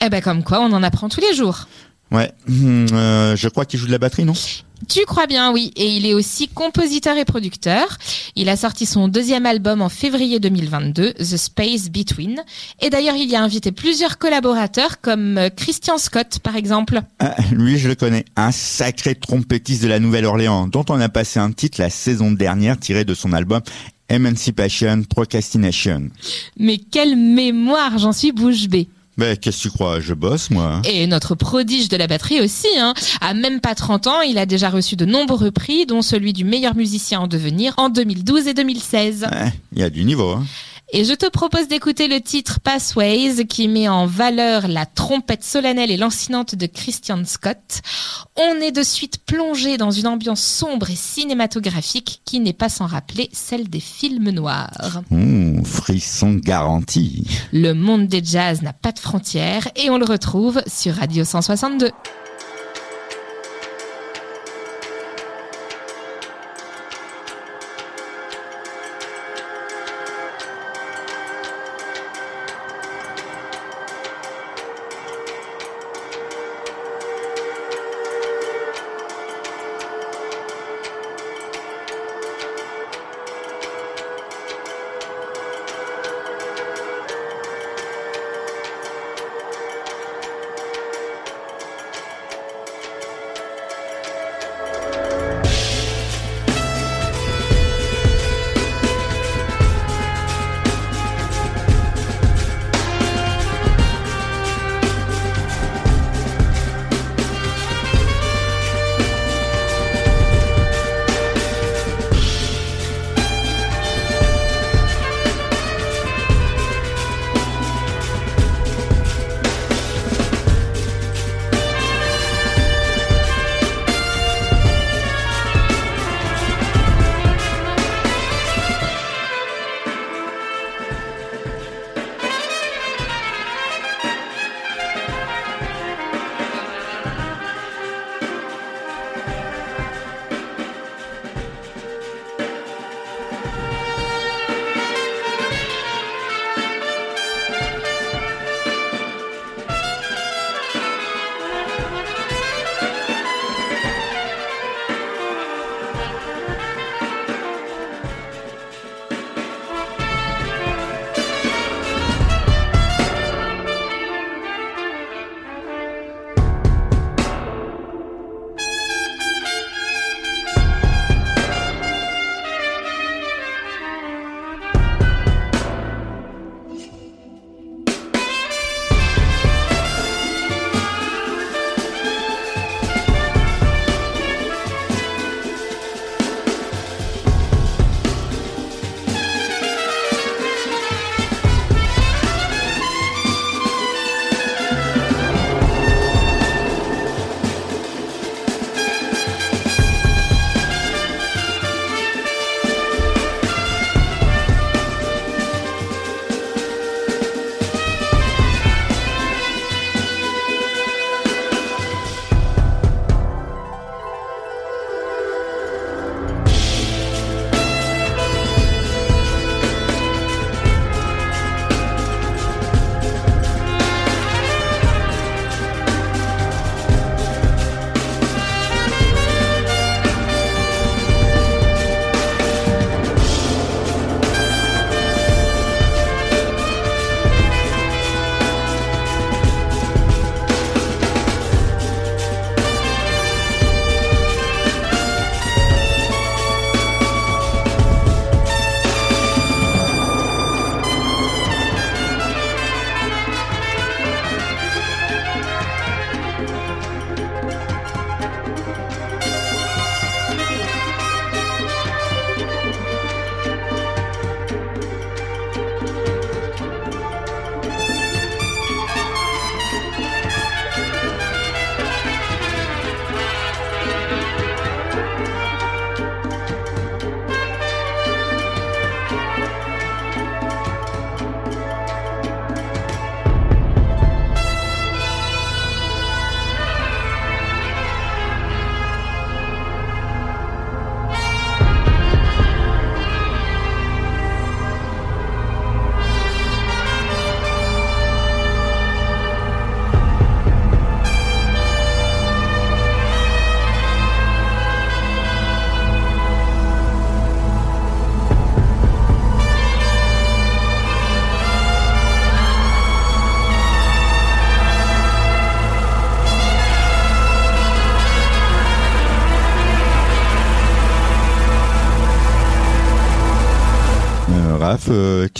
Eh 0.00 0.08
ben, 0.08 0.20
comme 0.20 0.42
quoi, 0.42 0.60
on 0.60 0.72
en 0.72 0.82
apprend 0.82 1.08
tous 1.08 1.20
les 1.20 1.34
jours. 1.34 1.66
Ouais, 2.10 2.30
hmm, 2.46 2.86
euh, 2.92 3.36
je 3.36 3.48
crois 3.48 3.64
qu'il 3.64 3.80
joue 3.80 3.86
de 3.86 3.92
la 3.92 3.98
batterie, 3.98 4.24
non? 4.24 4.34
Tu 4.88 5.00
crois 5.06 5.26
bien, 5.26 5.50
oui. 5.52 5.72
Et 5.76 5.96
il 5.96 6.04
est 6.04 6.14
aussi 6.14 6.48
compositeur 6.48 7.16
et 7.16 7.24
producteur. 7.24 7.98
Il 8.36 8.48
a 8.48 8.56
sorti 8.56 8.86
son 8.86 9.08
deuxième 9.08 9.46
album 9.46 9.80
en 9.80 9.88
février 9.88 10.40
2022, 10.40 11.14
The 11.14 11.36
Space 11.36 11.88
Between. 11.90 12.42
Et 12.80 12.90
d'ailleurs, 12.90 13.14
il 13.16 13.30
y 13.30 13.36
a 13.36 13.42
invité 13.42 13.72
plusieurs 13.72 14.18
collaborateurs 14.18 15.00
comme 15.00 15.38
euh, 15.38 15.48
Christian 15.48 15.96
Scott, 15.96 16.40
par 16.42 16.56
exemple. 16.56 17.00
Ah, 17.18 17.34
Lui, 17.52 17.78
je 17.78 17.88
le 17.88 17.94
connais. 17.94 18.24
Un 18.36 18.52
sacré 18.52 19.14
trompettiste 19.14 19.82
de 19.82 19.88
la 19.88 20.00
Nouvelle-Orléans, 20.00 20.66
dont 20.68 20.84
on 20.90 21.00
a 21.00 21.08
passé 21.08 21.40
un 21.40 21.52
titre 21.52 21.80
la 21.80 21.90
saison 21.90 22.30
dernière 22.30 22.78
tiré 22.78 23.04
de 23.04 23.14
son 23.14 23.32
album 23.32 23.62
Emancipation 24.08 25.02
Procrastination. 25.08 26.10
Mais 26.58 26.78
quelle 26.78 27.16
mémoire, 27.16 27.98
j'en 27.98 28.12
suis 28.12 28.32
bouche 28.32 28.68
bée. 28.68 28.88
Ben, 29.16 29.36
qu'est-ce 29.36 29.58
que 29.58 29.62
tu 29.62 29.70
crois? 29.70 30.00
Je 30.00 30.12
bosse, 30.14 30.50
moi. 30.50 30.64
hein. 30.64 30.82
Et 30.84 31.06
notre 31.06 31.34
prodige 31.34 31.88
de 31.88 31.96
la 31.96 32.06
batterie 32.06 32.40
aussi, 32.40 32.66
hein. 32.78 32.94
À 33.20 33.32
même 33.34 33.60
pas 33.60 33.74
30 33.74 34.06
ans, 34.08 34.20
il 34.22 34.38
a 34.38 34.46
déjà 34.46 34.70
reçu 34.70 34.96
de 34.96 35.04
nombreux 35.04 35.50
prix, 35.52 35.86
dont 35.86 36.02
celui 36.02 36.32
du 36.32 36.44
meilleur 36.44 36.74
musicien 36.74 37.20
en 37.20 37.26
devenir 37.28 37.74
en 37.76 37.88
2012 37.90 38.48
et 38.48 38.54
2016. 38.54 39.26
Ouais, 39.30 39.52
Il 39.72 39.78
y 39.78 39.82
a 39.84 39.90
du 39.90 40.04
niveau. 40.04 40.30
Hein. 40.30 40.44
Et 40.96 41.02
je 41.02 41.12
te 41.12 41.28
propose 41.28 41.66
d'écouter 41.66 42.06
le 42.06 42.20
titre 42.20 42.60
Pathways 42.60 43.46
qui 43.48 43.66
met 43.66 43.88
en 43.88 44.06
valeur 44.06 44.68
la 44.68 44.86
trompette 44.86 45.42
solennelle 45.42 45.90
et 45.90 45.96
lancinante 45.96 46.54
de 46.54 46.66
Christian 46.66 47.24
Scott. 47.24 47.80
On 48.36 48.60
est 48.60 48.70
de 48.70 48.84
suite 48.84 49.18
plongé 49.26 49.76
dans 49.76 49.90
une 49.90 50.06
ambiance 50.06 50.40
sombre 50.40 50.90
et 50.90 50.94
cinématographique 50.94 52.22
qui 52.24 52.38
n'est 52.38 52.52
pas 52.52 52.68
sans 52.68 52.86
rappeler 52.86 53.28
celle 53.32 53.68
des 53.68 53.80
films 53.80 54.30
noirs. 54.30 55.02
Ouh, 55.10 55.64
frisson 55.64 56.34
garanti. 56.34 57.26
Le 57.52 57.72
monde 57.72 58.06
des 58.06 58.22
jazz 58.22 58.62
n'a 58.62 58.72
pas 58.72 58.92
de 58.92 59.00
frontières 59.00 59.66
et 59.74 59.90
on 59.90 59.98
le 59.98 60.04
retrouve 60.04 60.62
sur 60.68 60.94
Radio 60.94 61.24
162. 61.24 61.90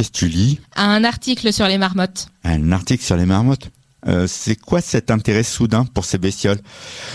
Qu'est-ce 0.04 0.12
que 0.12 0.18
tu 0.18 0.28
lis 0.28 0.60
Un 0.76 1.04
article 1.04 1.52
sur 1.52 1.66
les 1.66 1.78
marmottes. 1.78 2.28
Un 2.44 2.72
article 2.72 3.02
sur 3.02 3.16
les 3.16 3.26
marmottes. 3.26 3.70
Euh, 4.06 4.26
c'est 4.28 4.56
quoi 4.56 4.82
cet 4.82 5.10
intérêt 5.10 5.42
soudain 5.42 5.86
pour 5.86 6.04
ces 6.04 6.18
bestioles? 6.18 6.58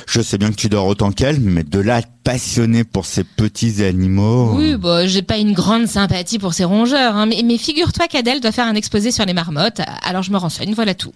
Je 0.08 0.22
sais 0.22 0.40
bien 0.40 0.50
que 0.50 0.56
tu 0.56 0.70
dors 0.70 0.88
autant 0.88 1.12
qu'elles, 1.12 1.40
mais 1.40 1.64
de 1.64 1.78
là 1.78 1.98
à 1.98 2.00
être 2.00 2.10
passionné 2.24 2.84
pour 2.84 3.06
ces 3.06 3.24
petits 3.24 3.84
animaux... 3.84 4.56
Oui, 4.56 4.76
bah, 4.76 5.06
j'ai 5.06 5.22
pas 5.22 5.38
une 5.38 5.54
grande 5.54 5.86
sympathie 5.86 6.40
pour 6.40 6.56
ces 6.56 6.64
rongeurs, 6.64 7.16
hein, 7.16 7.28
mais, 7.28 7.44
mais 7.46 7.60
figure-toi 7.60 8.08
qu'Adèle 8.08 8.42
doit 8.42 8.52
faire 8.52 8.66
un 8.66 8.74
exposé 8.74 9.12
sur 9.12 9.24
les 9.26 9.34
marmottes, 9.34 9.82
alors 10.02 10.24
je 10.24 10.32
me 10.32 10.38
renseigne, 10.38 10.74
voilà 10.74 10.96
tout. 10.96 11.14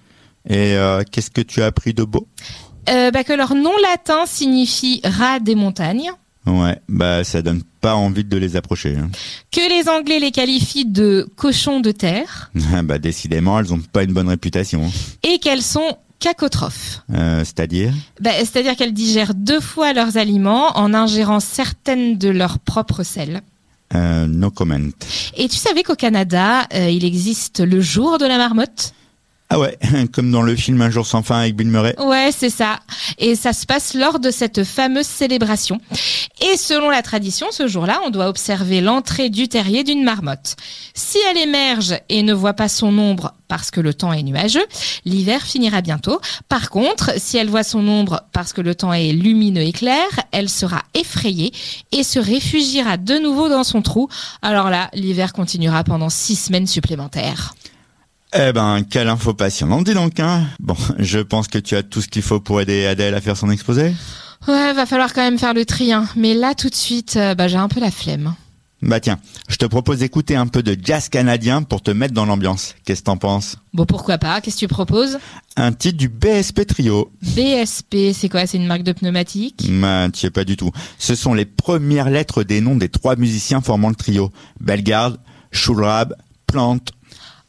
Et 0.47 0.76
euh, 0.76 1.01
qu'est-ce 1.11 1.32
que 1.32 1.41
tu 1.41 1.63
as 1.63 1.65
appris 1.65 1.95
de 1.95 2.03
beau? 2.03 2.28
Euh, 2.89 3.09
bah, 3.09 3.24
que 3.24 3.34
leur 3.34 3.55
nom 3.55 3.74
latin 3.82 4.26
signifie 4.28 5.01
rat 5.03 5.39
des 5.39 5.55
montagnes, 5.55 6.11
Ouais, 6.46 6.78
bah 6.89 7.24
ça 7.24 7.41
donne 7.41 7.62
pas 7.80 7.96
envie 7.96 8.24
de 8.26 8.38
les 8.38 8.56
approcher. 8.58 8.98
hein. 8.98 9.10
que 9.52 9.62
les 9.70 9.88
Anglais 9.89 10.20
les 10.20 10.32
qualifient 10.32 10.86
de 10.86 11.28
cochons 11.38 11.80
de 11.80 11.91
terre, 11.91 12.52
bah 12.84 12.98
décidément, 13.00 13.60
elles 13.60 13.74
ont 13.74 13.80
pas 13.80 14.04
une 14.04 14.14
bonne 14.14 14.28
réputation. 14.30 14.91
et 15.24 15.39
qu'elles 15.39 15.62
sont 15.62 15.98
cacotrophes. 16.20 17.02
Euh, 17.14 17.39
C'est-à-dire? 17.46 17.94
Bah, 18.22 18.32
C'est-à-dire 18.39 18.76
qu'elles 18.76 18.94
digèrent 18.94 19.34
deux 19.34 19.60
fois 19.60 19.94
leurs 19.94 20.18
aliments 20.18 20.78
en 20.78 20.94
ingérant 20.94 21.39
certaines 21.39 22.18
de 22.18 22.30
leurs 22.30 22.60
propres 22.60 23.04
sels. 23.04 23.41
euh, 23.96 24.26
No 24.28 24.50
comment. 24.52 24.80
Et 25.38 25.48
tu 25.50 25.58
savais 25.58 25.84
qu'au 25.84 25.96
Canada, 25.96 26.68
euh, 26.74 26.89
il 26.89 27.04
existe 27.06 27.60
le 27.60 27.80
jour 27.82 28.18
de 28.18 28.26
la 28.26 28.38
marmotte? 28.38 28.94
Ah 29.54 29.60
ouais, 29.60 29.78
comme 30.12 30.32
dans 30.32 30.41
le 30.41 30.56
film 30.56 30.82
Un 30.82 30.89
jour 30.89 31.06
sans 31.06 31.22
fin 31.22 31.41
avec 31.41 31.56
Bill 31.56 31.68
Murray. 31.68 31.93
Ouais, 31.99 32.32
c'est 32.36 32.49
ça. 32.49 32.80
Et 33.20 33.36
ça 33.36 33.54
se 33.54 33.68
passe 33.68 33.93
lors 33.93 34.18
de 34.18 34.32
cette 34.32 34.64
fameuse 34.64 35.06
célébration. 35.06 35.80
Et 36.41 36.58
selon 36.58 36.89
la 36.89 37.04
tradition, 37.04 37.45
ce 37.51 37.68
jour-là, 37.68 38.01
on 38.04 38.10
doit 38.10 38.30
observer 38.30 38.82
l'entrée 38.82 39.30
du 39.30 39.47
terrier 39.47 39.84
d'une 39.84 40.04
marmotte. 40.04 40.56
Si 40.95 41.20
elle 41.30 41.38
émerge 41.38 41.93
et 42.10 42.24
ne 42.24 42.34
voit 42.34 42.54
pas 42.54 42.68
son 42.68 42.97
ombre 42.97 43.36
parce 43.47 43.70
que 43.70 43.80
le 43.80 43.93
temps 43.93 44.12
est 44.12 44.24
nuageux, 44.24 44.66
l'hiver 45.06 45.43
finira 45.43 45.82
bientôt. 45.82 46.20
Par 46.49 46.72
contre, 46.72 47.12
si 47.18 47.38
elle 47.38 47.49
voit 47.49 47.62
son 47.62 47.88
ombre 47.88 48.24
parce 48.32 48.54
que 48.54 48.62
le 48.62 48.74
temps 48.74 48.91
est 48.91 49.12
lumineux 49.12 49.62
et 49.62 49.72
clair, 49.72 50.08
elle 50.32 50.49
sera 50.49 50.82
effrayée 50.95 51.54
et 51.91 52.01
se 52.01 52.18
réfugiera 52.18 52.97
de 52.97 53.20
nouveau 53.20 53.49
dans 53.49 53.64
son 53.64 53.84
trou. 53.84 54.10
Alors 54.41 54.72
là, 54.72 54.89
l'hiver 54.95 55.32
continuera 55.32 55.84
pendant 55.84 56.10
six 56.10 56.38
semaines 56.38 56.66
supplémentaires. 56.66 57.54
Eh 58.36 58.52
ben, 58.52 58.84
quelle 58.90 59.10
info 59.10 59.34
passionnante, 59.34 59.86
dis 59.86 59.94
donc, 59.94 60.20
hein. 60.20 60.46
Bon, 60.60 60.76
je 60.98 61.20
pense 61.20 61.48
que 61.48 61.60
tu 61.60 61.76
as 61.76 61.84
tout 61.84 62.02
ce 62.02 62.08
qu'il 62.08 62.24
faut 62.24 62.40
pour 62.40 62.62
aider 62.62 62.86
Adèle 62.86 63.14
à 63.14 63.22
faire 63.22 63.38
son 63.38 63.52
exposé. 63.52 63.94
Ouais, 64.48 64.74
va 64.74 64.86
falloir 64.86 65.14
quand 65.14 65.22
même 65.22 65.38
faire 65.38 65.54
le 65.54 65.66
tri, 65.66 65.94
hein. 65.94 66.06
Mais 66.16 66.34
là, 66.34 66.54
tout 66.56 66.70
de 66.70 66.76
suite, 66.76 67.16
euh, 67.16 67.36
bah, 67.36 67.48
j'ai 67.48 67.58
un 67.58 67.68
peu 67.70 67.80
la 67.80 67.92
flemme. 67.92 68.34
Bah 68.82 69.00
tiens, 69.00 69.18
je 69.48 69.56
te 69.56 69.66
propose 69.66 70.00
d'écouter 70.00 70.36
un 70.36 70.46
peu 70.46 70.62
de 70.62 70.76
jazz 70.82 71.08
canadien 71.08 71.64
pour 71.64 71.82
te 71.82 71.90
mettre 71.92 72.14
dans 72.14 72.26
l'ambiance. 72.26 72.76
Qu'est-ce 72.84 73.00
que 73.00 73.06
t'en 73.06 73.16
penses? 73.16 73.56
Bon, 73.74 73.86
pourquoi 73.86 74.18
pas 74.18 74.42
Qu'est-ce 74.42 74.58
que 74.58 74.60
tu 74.62 74.68
proposes? 74.68 75.20
Un 75.56 75.72
titre 75.72 75.98
du 75.98 76.10
BSP 76.10 76.66
Trio. 76.68 77.10
BSP, 77.22 78.12
c'est 78.14 78.28
quoi? 78.28 78.46
C'est 78.46 78.58
une 78.58 78.68
marque 78.68 78.84
de 78.84 78.92
pneumatique 78.92 79.70
Bah, 79.70 80.10
tu 80.12 80.20
sais 80.20 80.32
pas 80.32 80.44
du 80.44 80.58
tout. 80.58 80.72
Ce 81.00 81.16
sont 81.16 81.34
les 81.34 81.46
premières 81.46 82.10
lettres 82.10 82.44
des 82.44 82.60
noms 82.60 82.76
des 82.76 82.90
trois 82.90 83.16
musiciens 83.16 83.62
formant 83.62 83.88
le 83.88 83.96
trio. 83.96 84.34
Bellegarde, 84.60 85.18
Schulrab, 85.52 86.14
Plante. 86.46 86.92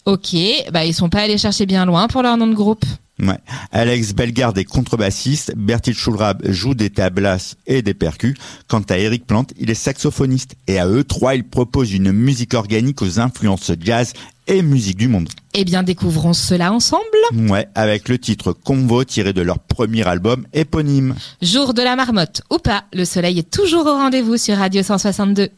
Ok, 0.06 0.36
bah 0.72 0.84
ils 0.84 0.94
sont 0.94 1.08
pas 1.08 1.20
allés 1.20 1.38
chercher 1.38 1.66
bien 1.66 1.86
loin 1.86 2.08
pour 2.08 2.22
leur 2.22 2.36
nom 2.36 2.46
de 2.46 2.54
groupe. 2.54 2.84
Ouais. 3.20 3.38
Alex 3.70 4.12
Bellegarde 4.12 4.58
est 4.58 4.64
contrebassiste, 4.64 5.52
Bertil 5.56 5.94
Schulrab 5.94 6.42
joue 6.48 6.74
des 6.74 6.90
tablas 6.90 7.54
et 7.66 7.80
des 7.80 7.94
percus. 7.94 8.34
Quant 8.66 8.82
à 8.90 8.98
Eric 8.98 9.26
Plante, 9.26 9.52
il 9.58 9.70
est 9.70 9.74
saxophoniste. 9.74 10.56
Et 10.66 10.78
à 10.78 10.88
eux 10.88 11.04
trois, 11.04 11.36
ils 11.36 11.48
proposent 11.48 11.92
une 11.92 12.10
musique 12.10 12.54
organique 12.54 13.02
aux 13.02 13.20
influences 13.20 13.70
jazz 13.80 14.12
et 14.46 14.62
musique 14.62 14.96
du 14.96 15.08
monde. 15.08 15.28
Eh 15.54 15.64
bien, 15.64 15.82
découvrons 15.82 16.32
cela 16.32 16.72
ensemble. 16.72 17.04
Ouais, 17.32 17.68
avec 17.74 18.08
le 18.08 18.18
titre 18.18 18.52
Convo 18.52 19.04
tiré 19.04 19.32
de 19.32 19.42
leur 19.42 19.60
premier 19.60 20.06
album 20.06 20.44
éponyme. 20.52 21.14
Jour 21.40 21.72
de 21.72 21.82
la 21.82 21.96
marmotte 21.96 22.42
ou 22.50 22.58
pas, 22.58 22.84
le 22.92 23.04
soleil 23.04 23.38
est 23.38 23.50
toujours 23.50 23.86
au 23.86 23.92
rendez-vous 23.92 24.36
sur 24.36 24.56
Radio 24.56 24.82
162. 24.82 25.50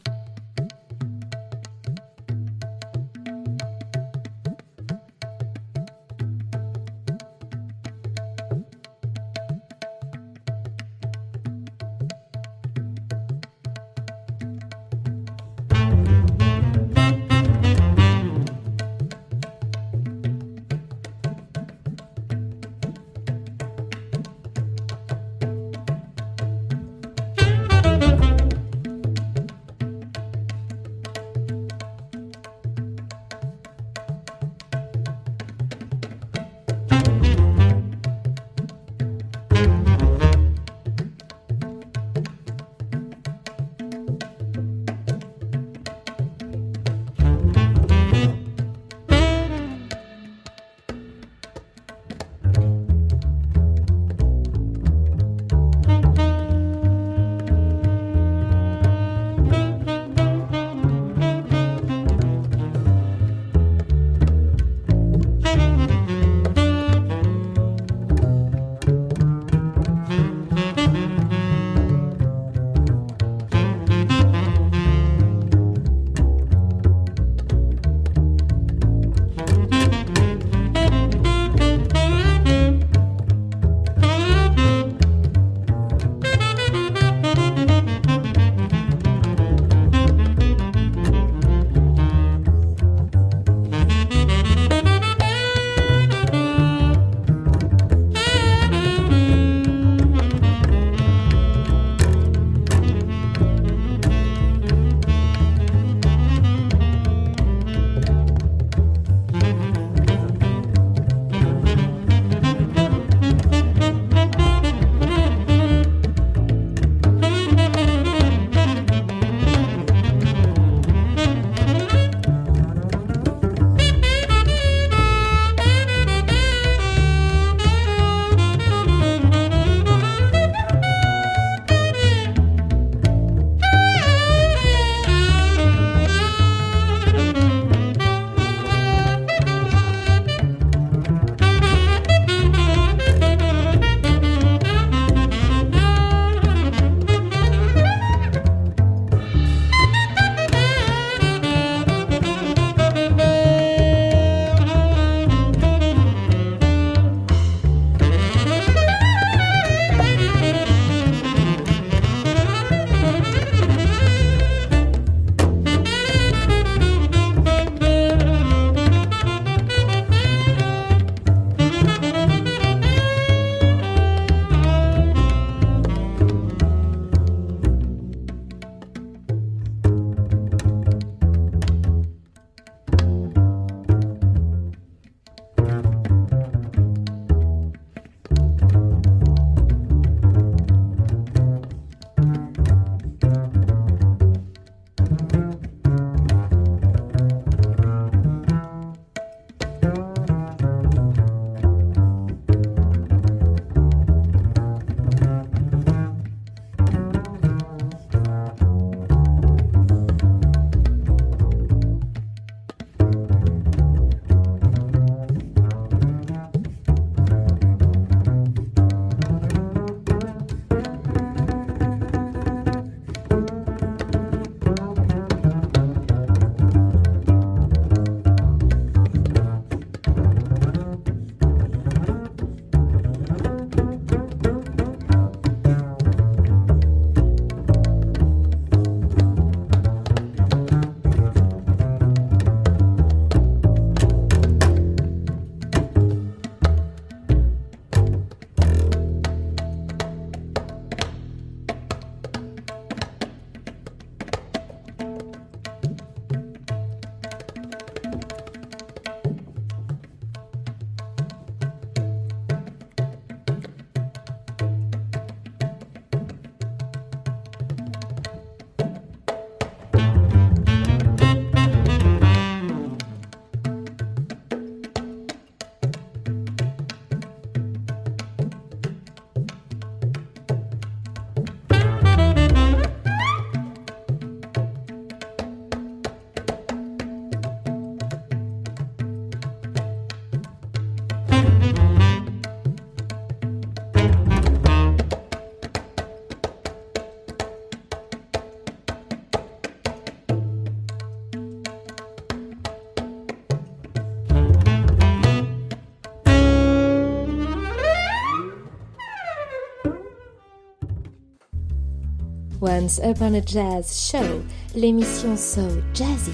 Once 312.67 312.99
Upon 313.01 313.33
a 313.33 313.39
Jazz 313.45 314.11
Show, 314.11 314.43
l'émission 314.75 315.37
So 315.37 315.61
Jazzy 315.93 316.33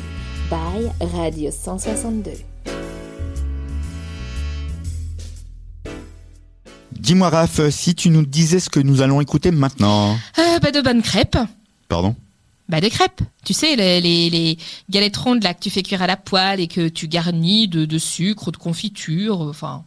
by 0.49 0.89
Radio 1.13 1.51
162. 1.51 2.31
Dis-moi 6.93 7.29
Raph, 7.29 7.69
si 7.69 7.93
tu 7.93 8.09
nous 8.09 8.25
disais 8.25 8.59
ce 8.59 8.71
que 8.71 8.79
nous 8.79 9.03
allons 9.03 9.21
écouter 9.21 9.51
maintenant. 9.51 10.17
Euh, 10.39 10.57
bah 10.57 10.71
de 10.71 10.81
bonnes 10.81 11.03
crêpes. 11.03 11.38
Pardon? 11.88 12.15
Bah 12.67 12.81
des 12.81 12.89
crêpes. 12.89 13.21
Tu 13.45 13.53
sais, 13.53 13.75
les, 13.75 14.01
les, 14.01 14.31
les 14.31 14.57
galettes 14.89 15.17
rondes 15.17 15.43
là 15.43 15.53
que 15.53 15.59
tu 15.59 15.69
fais 15.69 15.84
cuire 15.84 16.01
à 16.01 16.07
la 16.07 16.17
poêle 16.17 16.59
et 16.59 16.67
que 16.67 16.88
tu 16.88 17.07
garnis 17.07 17.67
de, 17.67 17.86
de 17.86 17.97
sucre 17.99 18.47
ou 18.47 18.51
de 18.51 18.57
confiture. 18.57 19.39
Enfin, 19.41 19.84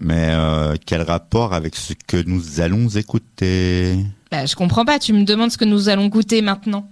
Mais 0.00 0.30
euh, 0.30 0.74
quel 0.84 1.02
rapport 1.02 1.52
avec 1.52 1.76
ce 1.76 1.92
que 1.92 2.16
nous 2.16 2.60
allons 2.60 2.88
écouter? 2.88 3.98
Bah 4.32 4.46
je 4.46 4.56
comprends 4.56 4.84
pas. 4.84 4.98
Tu 4.98 5.12
me 5.12 5.22
demandes 5.24 5.52
ce 5.52 5.58
que 5.58 5.64
nous 5.64 5.88
allons 5.88 6.08
goûter 6.08 6.42
maintenant. 6.42 6.88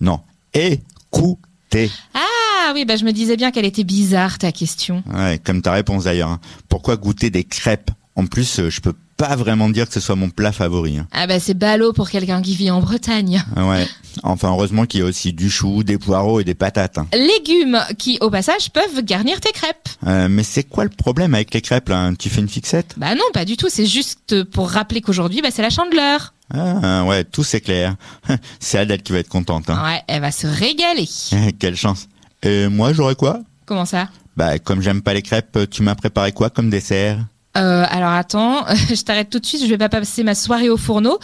Non, 0.00 0.20
écoutez. 0.54 1.90
Ah 2.14 2.72
oui, 2.74 2.84
bah 2.86 2.96
je 2.96 3.04
me 3.04 3.12
disais 3.12 3.36
bien 3.36 3.50
qu'elle 3.50 3.66
était 3.66 3.84
bizarre 3.84 4.38
ta 4.38 4.50
question. 4.50 5.04
Ouais, 5.12 5.38
comme 5.44 5.60
ta 5.62 5.72
réponse 5.72 6.04
d'ailleurs. 6.04 6.30
hein. 6.30 6.40
Pourquoi 6.68 6.96
goûter 6.96 7.28
des 7.30 7.44
crêpes 7.44 7.90
En 8.20 8.26
plus, 8.26 8.58
euh, 8.60 8.68
je 8.68 8.82
peux 8.82 8.92
pas 9.16 9.34
vraiment 9.34 9.70
dire 9.70 9.86
que 9.88 9.94
ce 9.94 10.00
soit 10.00 10.14
mon 10.14 10.28
plat 10.28 10.52
favori. 10.52 10.98
hein. 10.98 11.06
Ah 11.10 11.26
bah 11.26 11.40
c'est 11.40 11.54
ballot 11.54 11.94
pour 11.94 12.10
quelqu'un 12.10 12.42
qui 12.42 12.54
vit 12.54 12.70
en 12.70 12.80
Bretagne. 12.80 13.42
Ah 13.56 13.66
Ouais. 13.66 13.86
Enfin, 14.24 14.50
heureusement 14.50 14.84
qu'il 14.84 15.00
y 15.00 15.02
a 15.02 15.06
aussi 15.06 15.32
du 15.32 15.48
chou, 15.48 15.84
des 15.84 15.96
poireaux 15.96 16.38
et 16.38 16.44
des 16.44 16.54
patates. 16.54 16.98
hein. 16.98 17.06
Légumes 17.14 17.80
qui, 17.96 18.18
au 18.20 18.28
passage, 18.28 18.70
peuvent 18.72 19.02
garnir 19.02 19.40
tes 19.40 19.52
crêpes. 19.52 19.88
Euh, 20.06 20.28
mais 20.28 20.42
c'est 20.42 20.64
quoi 20.64 20.84
le 20.84 20.90
problème 20.90 21.34
avec 21.34 21.54
les 21.54 21.62
crêpes 21.62 21.88
là 21.88 22.10
Tu 22.18 22.28
fais 22.28 22.42
une 22.42 22.48
fixette? 22.48 22.94
Bah 22.98 23.14
non, 23.14 23.24
pas 23.32 23.46
du 23.46 23.56
tout. 23.56 23.68
C'est 23.70 23.86
juste 23.86 24.42
pour 24.50 24.68
rappeler 24.68 25.00
qu'aujourd'hui, 25.00 25.40
bah, 25.40 25.48
c'est 25.50 25.62
la 25.62 25.70
chandeleur. 25.70 26.34
Ah 26.52 27.04
ouais, 27.06 27.24
tout 27.24 27.44
c'est 27.44 27.60
clair. 27.62 27.96
c'est 28.60 28.76
Adèle 28.78 29.02
qui 29.02 29.12
va 29.12 29.18
être 29.20 29.28
contente. 29.30 29.70
Hein. 29.70 29.82
Ouais, 29.82 30.02
elle 30.08 30.20
va 30.20 30.30
se 30.32 30.46
régaler. 30.46 31.08
Quelle 31.58 31.76
chance. 31.76 32.06
Et 32.42 32.68
moi, 32.68 32.92
j'aurais 32.92 33.14
quoi? 33.14 33.40
Comment 33.64 33.86
ça? 33.86 34.08
Bah, 34.36 34.58
comme 34.58 34.82
j'aime 34.82 35.00
pas 35.02 35.14
les 35.14 35.22
crêpes, 35.22 35.58
tu 35.70 35.82
m'as 35.82 35.94
préparé 35.94 36.32
quoi 36.32 36.50
comme 36.50 36.68
dessert? 36.70 37.18
Euh, 37.56 37.84
alors 37.88 38.10
attends, 38.10 38.64
je 38.88 39.02
t'arrête 39.02 39.30
tout 39.30 39.38
de 39.40 39.46
suite, 39.46 39.62
je 39.62 39.68
vais 39.68 39.78
pas 39.78 39.88
passer 39.88 40.22
ma 40.22 40.34
soirée 40.34 40.68
au 40.68 40.76
fourneau. 40.76 41.18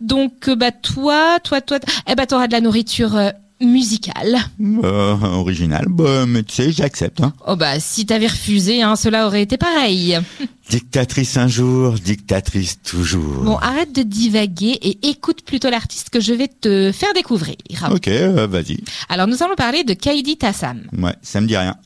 Donc 0.00 0.48
euh, 0.48 0.54
bah 0.56 0.70
toi, 0.72 1.38
toi, 1.42 1.60
toi, 1.60 1.78
eh 2.08 2.14
bah 2.14 2.26
t'auras 2.26 2.46
de 2.46 2.52
la 2.52 2.60
nourriture 2.60 3.16
euh, 3.16 3.30
musicale. 3.60 4.36
euh, 4.60 5.16
Original. 5.20 5.86
Bah, 5.88 6.26
mais 6.26 6.42
tu 6.42 6.54
sais, 6.54 6.72
j'accepte. 6.72 7.20
Hein. 7.22 7.32
Oh 7.46 7.56
bah 7.56 7.80
si 7.80 8.06
t'avais 8.06 8.26
refusé, 8.26 8.82
hein, 8.82 8.96
cela 8.96 9.26
aurait 9.26 9.42
été 9.42 9.56
pareil. 9.56 10.18
Dictatrice 10.70 11.36
un 11.36 11.46
jour, 11.46 11.92
dictatrice 11.92 12.80
toujours. 12.82 13.42
Bon, 13.44 13.56
arrête 13.58 13.92
de 13.94 14.02
divaguer 14.02 14.78
et 14.80 15.08
écoute 15.10 15.42
plutôt 15.44 15.68
l'artiste 15.68 16.08
que 16.08 16.20
je 16.20 16.32
vais 16.32 16.48
te 16.48 16.90
faire 16.90 17.12
découvrir. 17.14 17.56
Ok, 17.90 18.08
euh, 18.08 18.46
vas-y. 18.46 18.78
Alors 19.10 19.26
nous 19.26 19.42
allons 19.42 19.56
parler 19.56 19.84
de 19.84 19.92
Kaidi 19.92 20.38
Tassam. 20.38 20.80
Ouais, 20.96 21.14
ça 21.20 21.42
me 21.42 21.46
dit 21.46 21.56
rien. 21.56 21.76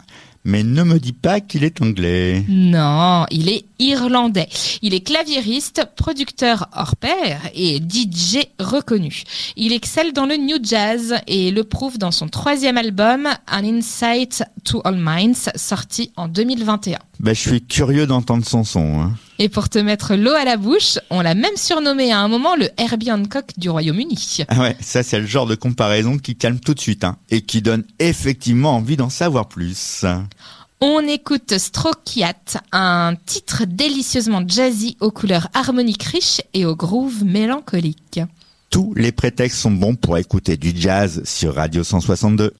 Mais 0.45 0.63
ne 0.63 0.83
me 0.83 0.99
dis 0.99 1.13
pas 1.13 1.41
qu'il 1.41 1.65
est 1.65 1.83
anglais. 1.83 2.45
Non, 2.49 3.27
il 3.31 3.49
est 3.49 3.67
irlandais. 3.79 4.49
Il 4.83 4.95
est 4.95 5.01
claviériste, 5.01 5.85
producteur 5.97 6.69
hors 6.75 6.97
pair 6.97 7.41
et 7.55 7.79
DJ 7.79 8.39
reconnu. 8.59 9.25
Il 9.57 9.73
excelle 9.73 10.13
dans 10.13 10.27
le 10.27 10.37
new 10.37 10.59
jazz 10.63 11.17
et 11.27 11.51
le 11.51 11.65
prouve 11.65 11.99
dans 11.99 12.13
son 12.13 12.29
troisième 12.29 12.79
album, 12.79 13.29
An 13.51 13.65
Insight 13.65 14.45
to 14.65 14.81
All 14.85 14.97
Minds, 14.97 15.51
sorti 15.57 16.13
en 16.17 16.29
2021. 16.29 16.99
Bah, 17.21 17.35
je 17.35 17.41
suis 17.41 17.63
curieux 17.63 18.07
d'entendre 18.07 18.47
son 18.47 18.63
son. 18.63 19.01
Hein. 19.01 19.13
Et 19.41 19.49
pour 19.49 19.69
te 19.69 19.79
mettre 19.79 20.15
l'eau 20.15 20.35
à 20.35 20.45
la 20.45 20.57
bouche, 20.57 20.99
on 21.11 21.21
l'a 21.21 21.35
même 21.35 21.57
surnommé 21.57 22.13
à 22.13 22.21
un 22.21 22.29
moment 22.29 22.55
le 22.55 22.69
Herbie 22.77 23.11
Hancock 23.11 23.47
du 23.57 23.71
Royaume-Uni. 23.71 24.45
Ah 24.49 24.61
ouais, 24.61 24.77
ça 24.81 25.03
c'est 25.03 25.19
le 25.19 25.27
genre 25.27 25.47
de 25.47 25.55
comparaison 25.55 26.19
qui 26.19 26.37
calme 26.37 26.61
tout 26.61 26.75
de 26.75 26.81
suite 26.81 27.05
hein, 27.05 27.17
et 27.31 27.41
qui 27.41 27.61
donne 27.61 27.85
effectivement 27.99 28.77
envie 28.77 28.97
d'en 28.97 29.11
savoir 29.11 29.49
plus. 29.49 30.05
On 30.81 31.01
écoute 31.01 31.59
Strokiat, 31.59 32.35
un 32.71 33.15
titre 33.27 33.65
délicieusement 33.67 34.43
jazzy 34.47 34.97
aux 35.01 35.11
couleurs 35.11 35.49
harmoniques 35.55 36.05
riches 36.05 36.41
et 36.55 36.65
au 36.65 36.77
groove 36.77 37.25
mélancolique. 37.25 38.21
Tous 38.71 38.95
les 38.95 39.11
prétextes 39.11 39.59
sont 39.59 39.73
bons 39.73 39.97
pour 39.97 40.19
écouter 40.19 40.57
du 40.57 40.73
jazz 40.77 41.23
sur 41.25 41.57
Radio 41.57 41.83
162. 41.83 42.53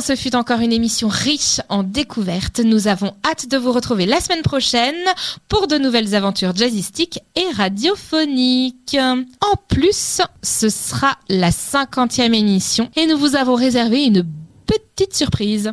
Ce 0.00 0.16
fut 0.16 0.34
encore 0.36 0.60
une 0.60 0.72
émission 0.72 1.08
riche 1.08 1.60
en 1.68 1.82
découvertes. 1.82 2.60
Nous 2.60 2.88
avons 2.88 3.14
hâte 3.24 3.48
de 3.48 3.56
vous 3.56 3.72
retrouver 3.72 4.06
la 4.06 4.20
semaine 4.20 4.42
prochaine 4.42 4.94
pour 5.48 5.66
de 5.66 5.76
nouvelles 5.76 6.14
aventures 6.14 6.54
jazzistiques 6.54 7.20
et 7.36 7.54
radiophoniques. 7.54 8.96
En 8.98 9.56
plus, 9.68 10.20
ce 10.42 10.68
sera 10.68 11.16
la 11.28 11.50
cinquantième 11.50 12.34
émission 12.34 12.90
et 12.96 13.06
nous 13.06 13.18
vous 13.18 13.36
avons 13.36 13.54
réservé 13.54 14.04
une 14.04 14.26
petite 14.66 15.14
surprise. 15.14 15.72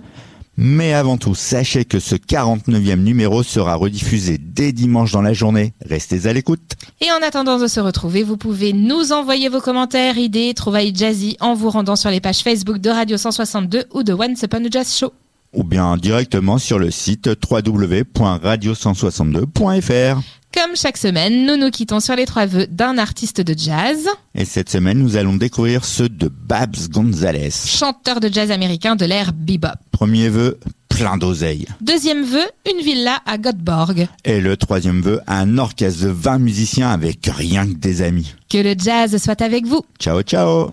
Mais 0.60 0.94
avant 0.94 1.18
tout, 1.18 1.36
sachez 1.36 1.86
que 1.86 2.00
ce 2.00 2.16
49e 2.16 2.96
numéro 2.96 3.44
sera 3.44 3.76
rediffusé 3.76 4.40
dès 4.40 4.72
dimanche 4.72 5.12
dans 5.12 5.22
la 5.22 5.34
journée. 5.34 5.74
Restez 5.86 6.26
à 6.26 6.34
l'écoute. 6.34 6.72
Et 7.00 7.12
en 7.12 7.22
attendant 7.26 7.60
de 7.60 7.68
se 7.68 7.80
retrouver, 7.80 8.24
vous 8.24 8.38
pouvez 8.38 8.74
nous 8.74 9.12
envoyer 9.12 9.50
vos 9.50 9.62
commentaires, 9.62 10.18
idées, 10.18 10.56
trouvailles 10.56 10.96
jazzy 10.96 11.38
en 11.40 11.54
vous 11.54 11.70
rendant 11.70 11.96
sur 11.96 12.10
les 12.10 12.22
pages 12.22 12.40
Facebook 12.40 12.80
de 12.80 12.90
Radio 12.90 13.18
162 13.18 13.86
ou 13.94 14.02
de 14.02 14.14
Once 14.14 14.42
Upon 14.42 14.66
a 14.66 14.70
Jazz 14.72 14.98
Show. 14.98 15.14
Ou 15.54 15.64
bien 15.64 15.96
directement 15.96 16.58
sur 16.58 16.80
le 16.80 16.90
site 16.90 17.30
www.radio162.fr. 17.50 20.22
Comme 20.54 20.76
chaque 20.76 20.98
semaine, 20.98 21.46
nous 21.46 21.56
nous 21.58 21.70
quittons 21.70 22.00
sur 22.00 22.16
les 22.16 22.26
trois 22.26 22.46
vœux 22.46 22.68
d'un 22.68 22.98
artiste 22.98 23.42
de 23.42 23.54
jazz, 23.58 24.08
Et 24.34 24.46
cette 24.46 24.70
semaine, 24.70 24.98
nous 24.98 25.16
allons 25.18 25.36
découvrir 25.36 25.86
ceux 25.86 26.10
de 26.10 26.30
Babs 26.30 26.90
Gonzalez. 26.90 27.52
chanteur 27.52 28.20
de 28.20 28.30
jazz 28.32 28.50
américain 28.50 28.96
de 28.96 29.06
l'ère 29.06 29.34
bebop. 29.34 29.76
Premier 29.92 30.30
vœu, 30.30 30.58
plein 30.90 31.18
d'oseille. 31.18 31.68
Deuxième 31.82 32.24
vœu, 32.24 32.44
une 32.74 32.82
villa 32.84 33.20
à 33.26 33.38
Göteborg. 33.38 34.08
Et 34.26 34.40
le 34.42 34.58
troisième 34.58 35.02
vœu, 35.02 35.20
un 35.28 35.58
orchestre 35.60 36.04
de 36.06 36.10
20 36.10 36.40
musiciens 36.40 36.90
avec 36.90 37.30
rien 37.32 37.68
que 37.68 37.76
des 37.78 38.02
amis. 38.02 38.34
Que 38.50 38.58
le 38.58 38.74
jazz 38.78 39.16
soit 39.22 39.42
avec 39.42 39.66
vous. 39.68 39.82
Ciao 40.00 40.22
ciao 40.24 40.72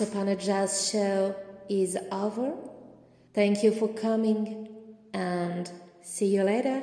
Once 0.00 0.12
Upon 0.12 0.28
a 0.28 0.36
Jazz 0.36 0.90
show 0.90 1.36
is 1.68 1.98
over. 2.10 2.54
Thank 3.34 3.62
you 3.62 3.70
for 3.70 3.86
coming 3.88 4.66
and 5.12 5.70
see 6.00 6.34
you 6.34 6.42
later. 6.42 6.82